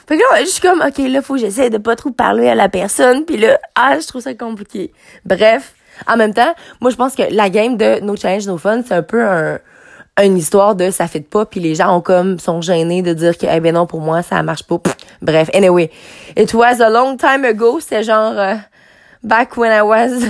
Fait 0.09 0.17
que 0.17 0.23
là, 0.23 0.41
je 0.41 0.49
suis 0.49 0.59
comme, 0.59 0.81
OK, 0.81 0.97
là, 0.97 1.21
faut 1.21 1.35
que 1.35 1.39
j'essaie 1.39 1.69
de 1.69 1.77
pas 1.77 1.95
trop 1.95 2.09
parler 2.09 2.49
à 2.49 2.55
la 2.55 2.67
personne. 2.67 3.25
Puis 3.25 3.37
là, 3.37 3.59
ah, 3.75 3.95
je 4.01 4.07
trouve 4.07 4.23
ça 4.23 4.33
compliqué. 4.33 4.91
Bref, 5.23 5.75
en 6.07 6.17
même 6.17 6.33
temps, 6.33 6.51
moi, 6.81 6.89
je 6.89 6.95
pense 6.95 7.13
que 7.13 7.21
la 7.29 7.51
game 7.51 7.77
de 7.77 7.99
No 7.99 8.15
Challenge, 8.15 8.47
No 8.47 8.57
Fun, 8.57 8.81
c'est 8.83 8.95
un 8.95 9.03
peu 9.03 9.23
un, 9.23 9.59
une 10.19 10.35
histoire 10.35 10.73
de 10.75 10.89
ça 10.89 11.07
fait 11.07 11.19
pas 11.21 11.45
puis 11.45 11.59
les 11.59 11.75
gens 11.75 11.95
ont 11.95 12.01
comme 12.01 12.39
sont 12.39 12.59
gênés 12.59 13.03
de 13.03 13.13
dire 13.13 13.37
que 13.37 13.45
eh 13.49 13.59
ben 13.59 13.73
non 13.73 13.85
pour 13.85 14.01
moi 14.01 14.21
ça 14.21 14.43
marche 14.43 14.63
pas 14.63 14.77
bref 15.21 15.49
anyway 15.53 15.89
it 16.35 16.53
was 16.53 16.81
a 16.81 16.89
long 16.89 17.15
time 17.15 17.45
ago 17.45 17.79
c'est 17.79 18.03
genre 18.03 18.33
euh, 18.37 18.55
back 19.23 19.57
when 19.57 19.71
I 19.71 19.81
was 19.81 20.23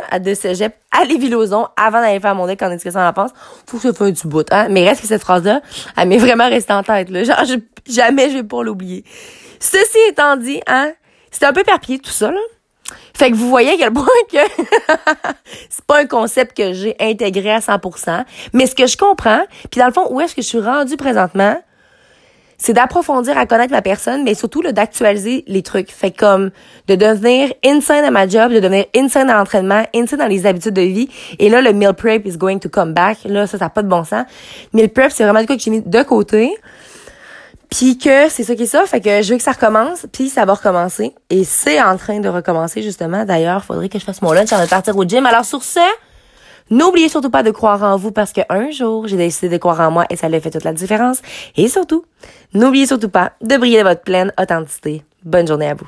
à 0.10 0.18
de 0.18 0.34
cégep 0.34 0.74
à 0.90 1.04
Lévis-Lauzon 1.04 1.68
avant 1.76 2.00
d'aller 2.00 2.20
faire 2.20 2.34
mon 2.34 2.46
deck 2.46 2.62
en 2.62 2.70
éducation 2.70 3.00
à 3.00 3.04
l'enfance 3.04 3.30
faut 3.66 3.78
que 3.78 3.82
ça 3.84 3.92
fasse 3.92 4.22
du 4.22 4.28
bout 4.28 4.46
hein. 4.50 4.68
Mais 4.70 4.88
reste 4.88 5.00
que 5.00 5.06
cette 5.06 5.22
phrase 5.22 5.44
là 5.44 5.60
elle 5.96 6.08
m'est 6.08 6.18
vraiment 6.18 6.48
restée 6.48 6.72
en 6.72 6.82
tête 6.82 7.10
là. 7.10 7.24
Genre 7.24 7.42
jamais 7.88 8.30
je 8.30 8.36
vais 8.36 8.42
pas 8.42 8.62
l'oublier. 8.62 9.04
Ceci 9.60 9.98
étant 10.08 10.36
dit 10.36 10.60
hein 10.66 10.92
c'était 11.30 11.46
un 11.46 11.52
peu 11.52 11.64
perpillé 11.64 11.98
tout 11.98 12.10
ça 12.10 12.30
là. 12.30 12.40
Fait 13.16 13.30
que 13.30 13.36
vous 13.36 13.48
voyez 13.48 13.70
à 13.70 13.76
quel 13.76 13.92
point 13.92 14.06
que 14.30 14.38
c'est 15.70 15.84
pas 15.86 16.00
un 16.00 16.06
concept 16.06 16.56
que 16.56 16.72
j'ai 16.72 16.96
intégré 17.00 17.52
à 17.52 17.60
100%, 17.60 18.24
mais 18.52 18.66
ce 18.66 18.74
que 18.74 18.86
je 18.86 18.96
comprends, 18.96 19.42
puis 19.70 19.80
dans 19.80 19.86
le 19.86 19.92
fond, 19.92 20.06
où 20.10 20.20
est-ce 20.20 20.34
que 20.34 20.42
je 20.42 20.48
suis 20.48 20.60
rendue 20.60 20.96
présentement, 20.96 21.56
c'est 22.58 22.72
d'approfondir 22.72 23.36
à 23.36 23.46
connaître 23.46 23.72
ma 23.72 23.82
personne, 23.82 24.24
mais 24.24 24.34
surtout 24.34 24.62
d'actualiser 24.62 25.44
les 25.46 25.62
trucs. 25.62 25.90
Fait 25.90 26.10
comme 26.10 26.50
de 26.88 26.94
devenir 26.94 27.52
insane 27.64 28.04
à 28.04 28.10
ma 28.10 28.28
job, 28.28 28.52
de 28.52 28.60
devenir 28.60 28.86
insane 28.96 29.26
dans 29.26 29.34
l'entraînement, 29.34 29.84
insane 29.94 30.18
dans 30.18 30.26
les 30.26 30.46
habitudes 30.46 30.74
de 30.74 30.82
vie. 30.82 31.08
Et 31.38 31.48
là, 31.48 31.60
le 31.60 31.72
meal 31.72 31.94
prep 31.94 32.26
is 32.26 32.36
going 32.36 32.58
to 32.58 32.68
come 32.68 32.92
back. 32.92 33.18
Là, 33.24 33.46
ça, 33.46 33.58
ça 33.58 33.66
n'a 33.66 33.70
pas 33.70 33.82
de 33.82 33.88
bon 33.88 34.04
sens. 34.04 34.24
Meal 34.72 34.88
prep, 34.88 35.10
c'est 35.10 35.24
vraiment 35.24 35.40
du 35.40 35.46
coup 35.46 35.56
que 35.56 35.62
j'ai 35.62 35.70
mis 35.70 35.82
de 35.82 36.02
côté. 36.02 36.54
Puis 37.70 37.98
que 37.98 38.28
c'est 38.28 38.44
ça 38.44 38.54
qui 38.54 38.62
est 38.62 38.66
ça, 38.66 38.86
fait 38.86 39.00
que 39.00 39.22
je 39.22 39.32
veux 39.32 39.36
que 39.36 39.42
ça 39.42 39.50
recommence, 39.50 40.06
puis 40.12 40.28
ça 40.28 40.44
va 40.44 40.54
recommencer. 40.54 41.12
Et 41.28 41.42
c'est 41.42 41.82
en 41.82 41.96
train 41.96 42.20
de 42.20 42.28
recommencer, 42.28 42.82
justement. 42.82 43.24
D'ailleurs, 43.24 43.64
faudrait 43.64 43.88
que 43.88 43.98
je 43.98 44.04
fasse 44.04 44.22
mon 44.22 44.32
lunch 44.32 44.52
avant 44.52 44.62
de 44.64 44.68
partir 44.68 44.96
au 44.96 45.04
gym. 45.04 45.26
Alors 45.26 45.44
sur 45.44 45.64
ce, 45.64 45.80
n'oubliez 46.70 47.08
surtout 47.08 47.30
pas 47.30 47.42
de 47.42 47.50
croire 47.50 47.82
en 47.82 47.96
vous 47.96 48.12
parce 48.12 48.32
qu'un 48.32 48.70
jour, 48.70 49.06
j'ai 49.06 49.16
décidé 49.16 49.48
de 49.48 49.58
croire 49.58 49.80
en 49.80 49.90
moi 49.90 50.06
et 50.10 50.16
ça 50.16 50.26
a 50.26 50.40
fait 50.40 50.50
toute 50.50 50.64
la 50.64 50.72
différence. 50.72 51.22
Et 51.56 51.68
surtout, 51.68 52.04
n'oubliez 52.52 52.86
surtout 52.86 53.08
pas 53.08 53.32
de 53.40 53.56
briller 53.56 53.78
de 53.78 53.88
votre 53.88 54.02
pleine 54.02 54.32
authenticité. 54.40 55.02
Bonne 55.24 55.46
journée 55.46 55.68
à 55.68 55.74
vous. 55.74 55.86